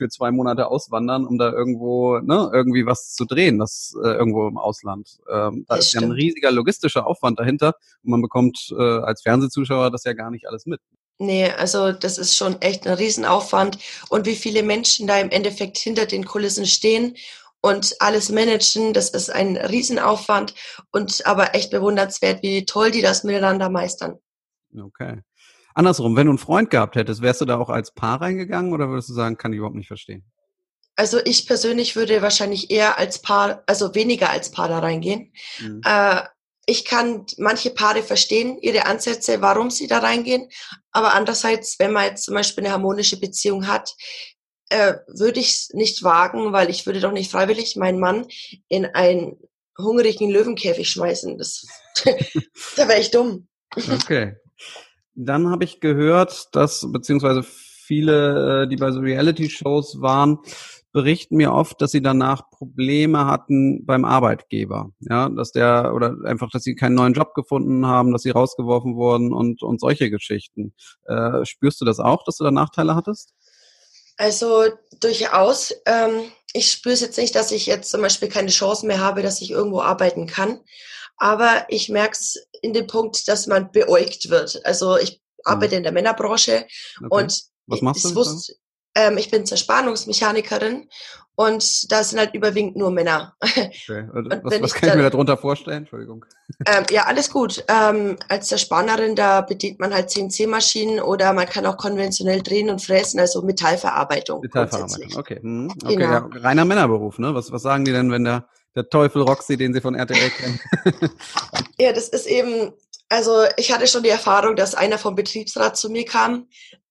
für 0.00 0.09
zwei 0.09 0.30
Monate 0.30 0.69
auswandern, 0.69 1.26
um 1.26 1.37
da 1.37 1.52
irgendwo 1.52 2.19
ne, 2.21 2.50
irgendwie 2.54 2.87
was 2.87 3.12
zu 3.12 3.26
drehen, 3.26 3.59
das 3.59 3.95
äh, 4.02 4.09
irgendwo 4.09 4.49
im 4.49 4.57
Ausland. 4.57 5.19
Ähm, 5.30 5.66
da 5.69 5.76
das 5.76 5.85
ist 5.85 5.90
stimmt. 5.90 6.02
ja 6.02 6.09
ein 6.09 6.12
riesiger 6.12 6.50
logistischer 6.50 7.07
Aufwand 7.07 7.38
dahinter 7.38 7.75
und 8.02 8.11
man 8.11 8.23
bekommt 8.23 8.73
äh, 8.78 8.83
als 8.83 9.21
Fernsehzuschauer 9.21 9.90
das 9.90 10.04
ja 10.04 10.14
gar 10.14 10.30
nicht 10.30 10.49
alles 10.49 10.64
mit. 10.64 10.80
Nee, 11.19 11.50
also 11.50 11.92
das 11.92 12.16
ist 12.16 12.35
schon 12.35 12.62
echt 12.62 12.87
ein 12.87 12.95
Riesenaufwand. 12.95 13.78
Und 14.09 14.25
wie 14.25 14.37
viele 14.37 14.62
Menschen 14.62 15.07
da 15.07 15.19
im 15.19 15.28
Endeffekt 15.28 15.76
hinter 15.76 16.07
den 16.07 16.25
Kulissen 16.25 16.64
stehen 16.64 17.14
und 17.61 17.95
alles 17.99 18.30
managen, 18.30 18.95
das 18.95 19.11
ist 19.11 19.30
ein 19.30 19.59
Riesenaufwand 19.59 20.54
und 20.92 21.26
aber 21.26 21.54
echt 21.54 21.71
bewundernswert, 21.71 22.42
wie 22.42 22.64
toll 22.64 22.90
die 22.90 23.02
das 23.02 23.23
miteinander 23.23 23.69
meistern. 23.69 24.19
Okay. 24.75 25.21
Andersrum, 25.80 26.14
wenn 26.14 26.26
du 26.26 26.32
einen 26.32 26.38
Freund 26.38 26.68
gehabt 26.68 26.94
hättest, 26.94 27.22
wärst 27.22 27.40
du 27.40 27.46
da 27.46 27.56
auch 27.56 27.70
als 27.70 27.90
Paar 27.90 28.20
reingegangen 28.20 28.75
oder 28.75 28.90
würdest 28.90 29.08
du 29.08 29.14
sagen, 29.14 29.38
kann 29.38 29.54
ich 29.54 29.56
überhaupt 29.56 29.76
nicht 29.76 29.87
verstehen? 29.87 30.22
Also 30.94 31.20
ich 31.25 31.46
persönlich 31.46 31.96
würde 31.96 32.20
wahrscheinlich 32.20 32.70
eher 32.70 32.99
als 32.99 33.22
Paar, 33.22 33.62
also 33.64 33.94
weniger 33.94 34.28
als 34.28 34.50
Paar 34.50 34.68
da 34.68 34.80
reingehen. 34.80 35.32
Mhm. 35.58 35.80
Äh, 35.87 36.20
ich 36.66 36.84
kann 36.84 37.25
manche 37.38 37.70
Paare 37.70 38.02
verstehen, 38.02 38.58
ihre 38.60 38.84
Ansätze, 38.84 39.40
warum 39.40 39.70
sie 39.70 39.87
da 39.87 40.00
reingehen. 40.00 40.50
Aber 40.90 41.14
andererseits, 41.14 41.78
wenn 41.78 41.92
man 41.92 42.08
jetzt 42.10 42.25
zum 42.25 42.34
Beispiel 42.34 42.62
eine 42.62 42.75
harmonische 42.75 43.18
Beziehung 43.18 43.66
hat, 43.66 43.94
äh, 44.68 44.96
würde 45.06 45.40
ich 45.40 45.49
es 45.49 45.70
nicht 45.72 46.02
wagen, 46.02 46.52
weil 46.52 46.68
ich 46.68 46.84
würde 46.84 47.00
doch 47.00 47.12
nicht 47.12 47.30
freiwillig 47.30 47.76
meinen 47.76 48.00
Mann 48.00 48.26
in 48.68 48.84
einen 48.84 49.38
hungrigen 49.78 50.28
Löwenkäfig 50.28 50.90
schmeißen. 50.90 51.38
Das, 51.38 51.66
da 52.76 52.87
wäre 52.87 53.00
ich 53.00 53.10
dumm. 53.10 53.49
Okay. 53.75 54.37
Dann 55.23 55.50
habe 55.50 55.65
ich 55.65 55.81
gehört, 55.81 56.49
dass 56.53 56.91
beziehungsweise 56.91 57.43
viele, 57.43 58.62
äh, 58.62 58.69
die 58.69 58.77
bei 58.77 58.91
so 58.91 59.00
Reality-Shows 59.00 60.00
waren, 60.00 60.39
berichten 60.93 61.37
mir 61.37 61.53
oft, 61.53 61.81
dass 61.81 61.93
sie 61.93 62.03
danach 62.03 62.50
Probleme 62.50 63.27
hatten 63.27 63.85
beim 63.85 64.05
Arbeitgeber. 64.05 64.91
Ja, 65.00 65.29
dass 65.29 65.53
der 65.53 65.93
oder 65.95 66.17
einfach, 66.25 66.50
dass 66.50 66.62
sie 66.62 66.75
keinen 66.75 66.95
neuen 66.95 67.12
Job 67.12 67.35
gefunden 67.35 67.87
haben, 67.87 68.12
dass 68.12 68.23
sie 68.23 68.31
rausgeworfen 68.31 68.97
wurden 68.97 69.33
und, 69.33 69.62
und 69.62 69.81
solche 69.81 70.11
Geschichten. 70.11 70.73
Äh, 71.07 71.45
spürst 71.45 71.81
du 71.81 71.85
das 71.85 72.00
auch, 72.00 72.25
dass 72.25 72.37
du 72.37 72.45
da 72.45 72.50
Nachteile 72.50 72.95
hattest? 72.97 73.35
Also 74.17 74.65
durchaus. 75.00 75.75
Ähm, 75.87 76.23
ich 76.53 76.73
spüre 76.73 76.97
jetzt 76.97 77.19
nicht, 77.19 77.35
dass 77.35 77.53
ich 77.53 77.67
jetzt 77.67 77.91
zum 77.91 78.03
Beispiel 78.03 78.29
keine 78.29 78.50
Chance 78.50 78.87
mehr 78.87 79.00
habe, 79.00 79.23
dass 79.23 79.41
ich 79.41 79.50
irgendwo 79.50 79.81
arbeiten 79.81 80.27
kann. 80.27 80.61
Aber 81.21 81.67
ich 81.69 81.91
merke 81.91 82.12
es 82.12 82.49
in 82.62 82.73
dem 82.73 82.87
Punkt, 82.87 83.29
dass 83.29 83.47
man 83.47 83.71
beäugt 83.71 84.31
wird. 84.31 84.65
Also 84.65 84.97
ich 84.97 85.21
arbeite 85.45 85.73
hm. 85.73 85.79
in 85.79 85.83
der 85.85 85.93
Männerbranche 85.93 86.67
okay. 86.97 87.07
und 87.11 87.43
Was 87.67 87.83
machst 87.83 88.05
ich, 88.05 88.11
du 88.11 88.17
wusste, 88.17 88.55
ähm, 88.95 89.19
ich 89.19 89.31
bin 89.31 89.47
Zerspannungsmechanikerin 89.47 90.89
und 91.37 91.91
da 91.93 92.03
sind 92.03 92.19
halt 92.19 92.35
überwiegend 92.35 92.77
nur 92.77 92.91
Männer. 92.91 93.35
Okay. 93.41 94.09
Was, 94.12 94.61
was 94.61 94.75
kann 94.75 94.91
ich 94.91 94.95
mir 94.97 95.09
darunter 95.09 95.37
vorstellen? 95.37 95.79
Entschuldigung. 95.79 96.25
Ähm, 96.67 96.85
ja, 96.91 97.05
alles 97.05 97.31
gut. 97.31 97.65
Ähm, 97.69 98.19
als 98.29 98.49
Zerspannerin, 98.49 99.15
da 99.17 99.41
bedient 99.41 99.79
man 99.79 99.95
halt 99.95 100.11
CNC-Maschinen 100.11 101.00
oder 101.00 101.33
man 101.33 101.47
kann 101.47 101.65
auch 101.65 101.79
konventionell 101.79 102.43
drehen 102.43 102.69
und 102.69 102.83
fräsen, 102.83 103.21
also 103.21 103.41
Metallverarbeitung. 103.43 104.41
Metallverarbeitung, 104.43 105.19
okay. 105.19 105.39
Hm. 105.41 105.73
okay 105.83 105.97
genau. 105.97 106.12
ja, 106.12 106.29
reiner 106.33 106.65
Männerberuf, 106.67 107.19
ne? 107.19 107.35
Was, 107.35 107.50
was 107.53 107.62
sagen 107.62 107.85
die 107.85 107.93
denn, 107.93 108.11
wenn 108.11 108.25
der, 108.25 108.47
der 108.75 108.89
Teufel 108.89 109.23
Roxy, 109.23 109.57
den 109.57 109.73
sie 109.75 109.81
von 109.81 109.95
RTL 109.95 110.31
kennen? 110.39 110.61
ja, 111.79 111.93
das 111.93 112.09
ist 112.09 112.27
eben, 112.27 112.73
also 113.09 113.45
ich 113.57 113.73
hatte 113.73 113.87
schon 113.87 114.03
die 114.03 114.09
Erfahrung, 114.09 114.57
dass 114.57 114.75
einer 114.75 114.99
vom 114.99 115.15
Betriebsrat 115.15 115.77
zu 115.77 115.91
mir 115.91 116.05
kam 116.05 116.47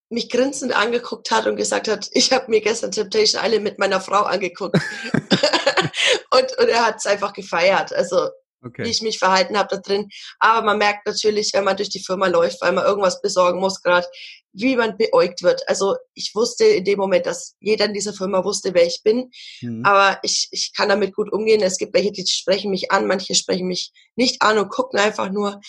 mich 0.09 0.29
grinsend 0.29 0.75
angeguckt 0.75 1.29
hat 1.31 1.45
und 1.45 1.55
gesagt 1.55 1.87
hat, 1.87 2.09
ich 2.13 2.33
habe 2.33 2.49
mir 2.49 2.61
gestern 2.61 2.91
Temptation 2.91 3.43
Island 3.43 3.63
mit 3.63 3.79
meiner 3.79 4.01
Frau 4.01 4.23
angeguckt. 4.23 4.75
und, 6.31 6.57
und 6.57 6.67
er 6.67 6.85
hat 6.85 6.97
es 6.97 7.05
einfach 7.05 7.33
gefeiert. 7.33 7.93
Also 7.93 8.29
okay. 8.63 8.85
wie 8.85 8.89
ich 8.89 9.01
mich 9.01 9.19
verhalten 9.19 9.57
habe 9.57 9.75
da 9.75 9.77
drin. 9.77 10.09
Aber 10.39 10.65
man 10.65 10.77
merkt 10.77 11.05
natürlich, 11.05 11.51
wenn 11.53 11.63
man 11.63 11.77
durch 11.77 11.89
die 11.89 12.03
Firma 12.03 12.27
läuft, 12.27 12.61
weil 12.61 12.73
man 12.73 12.85
irgendwas 12.85 13.21
besorgen 13.21 13.59
muss 13.59 13.81
gerade, 13.81 14.07
wie 14.53 14.75
man 14.75 14.97
beäugt 14.97 15.43
wird. 15.43 15.61
Also 15.67 15.95
ich 16.13 16.33
wusste 16.33 16.65
in 16.65 16.83
dem 16.83 16.97
Moment, 16.97 17.25
dass 17.25 17.55
jeder 17.59 17.85
in 17.85 17.93
dieser 17.93 18.13
Firma 18.13 18.43
wusste, 18.43 18.73
wer 18.73 18.85
ich 18.85 19.01
bin. 19.03 19.29
Mhm. 19.61 19.85
Aber 19.85 20.19
ich, 20.23 20.47
ich 20.51 20.73
kann 20.75 20.89
damit 20.89 21.15
gut 21.15 21.31
umgehen. 21.31 21.61
Es 21.61 21.77
gibt 21.77 21.93
welche, 21.93 22.11
die 22.11 22.25
sprechen 22.27 22.71
mich 22.71 22.91
an, 22.91 23.07
manche 23.07 23.35
sprechen 23.35 23.67
mich 23.67 23.91
nicht 24.15 24.41
an 24.41 24.57
und 24.57 24.69
gucken 24.69 24.99
einfach 24.99 25.29
nur. 25.31 25.59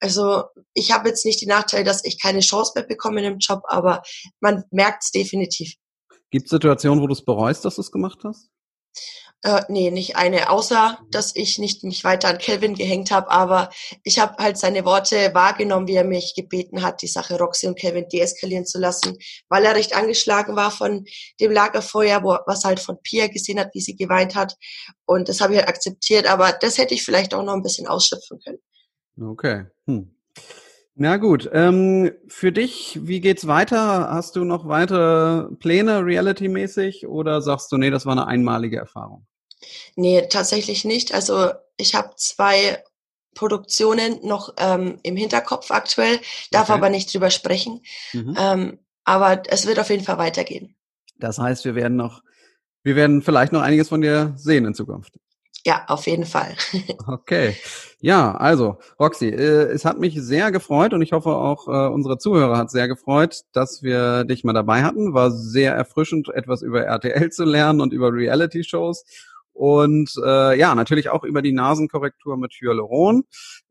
Also 0.00 0.44
ich 0.72 0.92
habe 0.92 1.10
jetzt 1.10 1.26
nicht 1.26 1.40
die 1.42 1.46
Nachteile, 1.46 1.84
dass 1.84 2.04
ich 2.04 2.20
keine 2.20 2.40
Chance 2.40 2.72
mehr 2.74 2.84
bekomme 2.84 3.20
in 3.20 3.32
dem 3.32 3.38
Job, 3.38 3.62
aber 3.66 4.02
man 4.40 4.64
merkt 4.70 5.04
es 5.04 5.10
definitiv. 5.10 5.74
Gibt 6.30 6.46
es 6.46 6.50
Situationen, 6.50 7.02
wo 7.02 7.06
du 7.06 7.12
es 7.12 7.24
bereust, 7.24 7.64
dass 7.64 7.74
du 7.74 7.82
es 7.82 7.90
gemacht 7.90 8.20
hast? 8.24 8.48
Äh, 9.42 9.62
nee, 9.68 9.90
nicht 9.90 10.16
eine, 10.16 10.50
außer 10.50 10.98
dass 11.10 11.34
ich 11.34 11.58
nicht 11.58 11.82
mich 11.82 12.04
weiter 12.04 12.28
an 12.28 12.36
Kelvin 12.36 12.74
gehängt 12.74 13.10
habe, 13.10 13.30
aber 13.30 13.70
ich 14.04 14.18
habe 14.18 14.36
halt 14.42 14.58
seine 14.58 14.84
Worte 14.84 15.32
wahrgenommen, 15.32 15.88
wie 15.88 15.94
er 15.94 16.04
mich 16.04 16.34
gebeten 16.36 16.82
hat, 16.82 17.00
die 17.00 17.06
Sache 17.06 17.38
Roxy 17.38 17.66
und 17.66 17.78
Kelvin 17.78 18.06
deeskalieren 18.12 18.66
zu 18.66 18.78
lassen, 18.78 19.16
weil 19.48 19.64
er 19.64 19.74
recht 19.74 19.96
angeschlagen 19.96 20.56
war 20.56 20.70
von 20.70 21.06
dem 21.40 21.52
Lagerfeuer, 21.52 22.22
wo 22.22 22.36
was 22.46 22.64
halt 22.64 22.80
von 22.80 23.00
Pia 23.02 23.28
gesehen 23.28 23.58
hat, 23.58 23.70
wie 23.72 23.80
sie 23.80 23.96
geweint 23.96 24.34
hat. 24.34 24.56
Und 25.06 25.30
das 25.30 25.40
habe 25.40 25.54
ich 25.54 25.60
halt 25.60 25.70
akzeptiert, 25.70 26.26
aber 26.26 26.52
das 26.52 26.76
hätte 26.76 26.92
ich 26.92 27.02
vielleicht 27.02 27.32
auch 27.32 27.42
noch 27.42 27.54
ein 27.54 27.62
bisschen 27.62 27.86
ausschöpfen 27.86 28.40
können. 28.40 28.58
Okay. 29.18 29.64
Hm. 29.86 30.14
Na 30.94 31.16
gut, 31.16 31.48
ähm, 31.52 32.12
für 32.28 32.52
dich, 32.52 32.98
wie 33.02 33.20
geht's 33.20 33.46
weiter? 33.46 34.10
Hast 34.10 34.36
du 34.36 34.44
noch 34.44 34.68
weitere 34.68 35.54
Pläne 35.56 36.04
reality-mäßig 36.04 37.06
oder 37.06 37.40
sagst 37.40 37.72
du, 37.72 37.78
nee, 37.78 37.90
das 37.90 38.06
war 38.06 38.12
eine 38.12 38.26
einmalige 38.26 38.76
Erfahrung? 38.76 39.26
Nee, 39.96 40.26
tatsächlich 40.28 40.84
nicht. 40.84 41.14
Also 41.14 41.52
ich 41.76 41.94
habe 41.94 42.10
zwei 42.16 42.82
Produktionen 43.34 44.26
noch 44.26 44.54
ähm, 44.58 44.98
im 45.02 45.16
Hinterkopf 45.16 45.70
aktuell, 45.70 46.20
darf 46.50 46.68
okay. 46.68 46.78
aber 46.78 46.90
nicht 46.90 47.12
drüber 47.12 47.30
sprechen. 47.30 47.82
Mhm. 48.12 48.36
Ähm, 48.38 48.78
aber 49.04 49.42
es 49.48 49.66
wird 49.66 49.78
auf 49.78 49.90
jeden 49.90 50.04
Fall 50.04 50.18
weitergehen. 50.18 50.76
Das 51.16 51.38
heißt, 51.38 51.64
wir 51.64 51.74
werden 51.74 51.96
noch, 51.96 52.22
wir 52.82 52.96
werden 52.96 53.22
vielleicht 53.22 53.52
noch 53.52 53.62
einiges 53.62 53.88
von 53.88 54.00
dir 54.00 54.34
sehen 54.36 54.64
in 54.64 54.74
Zukunft. 54.74 55.18
Ja, 55.64 55.84
auf 55.88 56.06
jeden 56.06 56.24
Fall. 56.24 56.54
okay. 57.06 57.54
Ja, 58.00 58.34
also, 58.34 58.78
Roxy, 58.98 59.28
äh, 59.28 59.70
es 59.72 59.84
hat 59.84 59.98
mich 59.98 60.14
sehr 60.20 60.50
gefreut 60.52 60.94
und 60.94 61.02
ich 61.02 61.12
hoffe 61.12 61.30
auch 61.30 61.68
äh, 61.68 61.92
unsere 61.92 62.16
Zuhörer 62.16 62.56
hat 62.56 62.70
sehr 62.70 62.88
gefreut, 62.88 63.42
dass 63.52 63.82
wir 63.82 64.24
dich 64.24 64.42
mal 64.42 64.54
dabei 64.54 64.82
hatten. 64.82 65.12
War 65.12 65.30
sehr 65.30 65.74
erfrischend, 65.74 66.28
etwas 66.30 66.62
über 66.62 66.82
RTL 66.82 67.30
zu 67.30 67.44
lernen 67.44 67.80
und 67.82 67.92
über 67.92 68.12
Reality-Shows. 68.12 69.04
Und 69.52 70.14
äh, 70.24 70.58
ja, 70.58 70.74
natürlich 70.74 71.10
auch 71.10 71.24
über 71.24 71.42
die 71.42 71.52
Nasenkorrektur 71.52 72.38
mit 72.38 72.52
Hyaluron. 72.54 73.24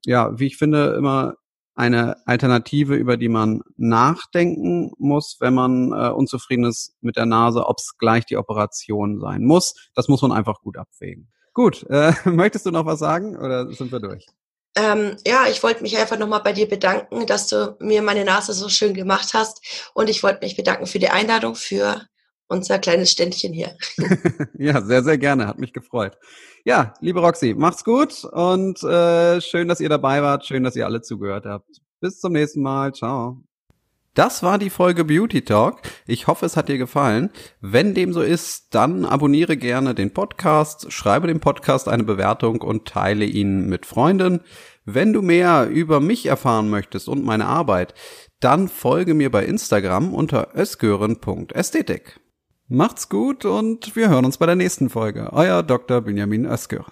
Ja, 0.05 0.37
wie 0.37 0.45
ich 0.45 0.57
finde, 0.57 0.93
immer 0.95 1.35
eine 1.73 2.17
Alternative, 2.27 2.95
über 2.95 3.17
die 3.17 3.29
man 3.29 3.61
nachdenken 3.77 4.91
muss, 4.99 5.37
wenn 5.39 5.55
man 5.55 5.93
äh, 5.93 6.09
unzufrieden 6.09 6.65
ist 6.65 6.93
mit 7.01 7.15
der 7.15 7.25
Nase, 7.25 7.65
ob 7.65 7.77
es 7.79 7.97
gleich 7.97 8.25
die 8.25 8.37
Operation 8.37 9.19
sein 9.19 9.43
muss. 9.45 9.89
Das 9.95 10.09
muss 10.09 10.21
man 10.21 10.31
einfach 10.33 10.61
gut 10.61 10.77
abwägen. 10.77 11.29
Gut, 11.53 11.85
äh, 11.89 12.13
möchtest 12.25 12.65
du 12.65 12.71
noch 12.71 12.85
was 12.85 12.99
sagen 12.99 13.35
oder 13.35 13.71
sind 13.71 13.91
wir 13.91 13.99
durch? 13.99 14.25
Ähm, 14.75 15.17
ja, 15.25 15.45
ich 15.49 15.61
wollte 15.63 15.81
mich 15.81 15.97
einfach 15.97 16.17
nochmal 16.17 16.41
bei 16.41 16.53
dir 16.53 16.67
bedanken, 16.67 17.25
dass 17.25 17.47
du 17.47 17.75
mir 17.79 18.01
meine 18.01 18.23
Nase 18.23 18.53
so 18.53 18.69
schön 18.69 18.93
gemacht 18.93 19.33
hast. 19.33 19.89
Und 19.93 20.09
ich 20.09 20.23
wollte 20.23 20.39
mich 20.41 20.55
bedanken 20.55 20.85
für 20.85 20.99
die 20.99 21.09
Einladung, 21.09 21.55
für 21.55 22.01
unser 22.47 22.79
kleines 22.79 23.11
Ständchen 23.11 23.53
hier. 23.53 23.75
ja, 24.57 24.81
sehr, 24.81 25.03
sehr 25.03 25.17
gerne. 25.17 25.47
Hat 25.47 25.59
mich 25.59 25.73
gefreut. 25.73 26.17
Ja, 26.65 26.93
liebe 26.99 27.19
Roxy, 27.19 27.53
macht's 27.53 27.83
gut 27.83 28.25
und 28.25 28.83
äh, 28.83 29.39
schön, 29.41 29.67
dass 29.67 29.79
ihr 29.79 29.89
dabei 29.89 30.21
wart. 30.21 30.45
Schön, 30.45 30.63
dass 30.63 30.75
ihr 30.75 30.85
alle 30.85 31.01
zugehört 31.01 31.45
habt. 31.45 31.81
Bis 32.01 32.19
zum 32.19 32.33
nächsten 32.33 32.61
Mal. 32.61 32.93
Ciao. 32.93 33.48
Das 34.15 34.43
war 34.43 34.57
die 34.57 34.69
Folge 34.69 35.05
Beauty 35.05 35.43
Talk. 35.43 35.81
Ich 36.07 36.27
hoffe, 36.27 36.45
es 36.45 36.57
hat 36.57 36.67
dir 36.67 36.77
gefallen. 36.77 37.29
Wenn 37.61 37.93
dem 37.93 38.11
so 38.11 38.21
ist, 38.21 38.73
dann 38.73 39.05
abonniere 39.05 39.55
gerne 39.55 39.93
den 39.93 40.11
Podcast, 40.13 40.91
schreibe 40.91 41.27
dem 41.27 41.39
Podcast 41.39 41.87
eine 41.87 42.03
Bewertung 42.03 42.61
und 42.61 42.87
teile 42.87 43.25
ihn 43.25 43.69
mit 43.69 43.85
Freunden. 43.85 44.41
Wenn 44.85 45.13
du 45.13 45.21
mehr 45.21 45.69
über 45.69 45.99
mich 45.99 46.25
erfahren 46.25 46.69
möchtest 46.69 47.07
und 47.07 47.23
meine 47.23 47.45
Arbeit, 47.45 47.93
dann 48.39 48.67
folge 48.67 49.13
mir 49.13 49.29
bei 49.29 49.45
Instagram 49.45 50.13
unter 50.13 50.55
ösgören.ästhetik. 50.55 52.19
Macht's 52.67 53.09
gut 53.09 53.45
und 53.45 53.95
wir 53.95 54.09
hören 54.09 54.25
uns 54.25 54.37
bei 54.37 54.45
der 54.45 54.55
nächsten 54.55 54.89
Folge. 54.89 55.29
Euer 55.33 55.63
Dr. 55.63 56.01
Benjamin 56.01 56.45
Özgören. 56.45 56.91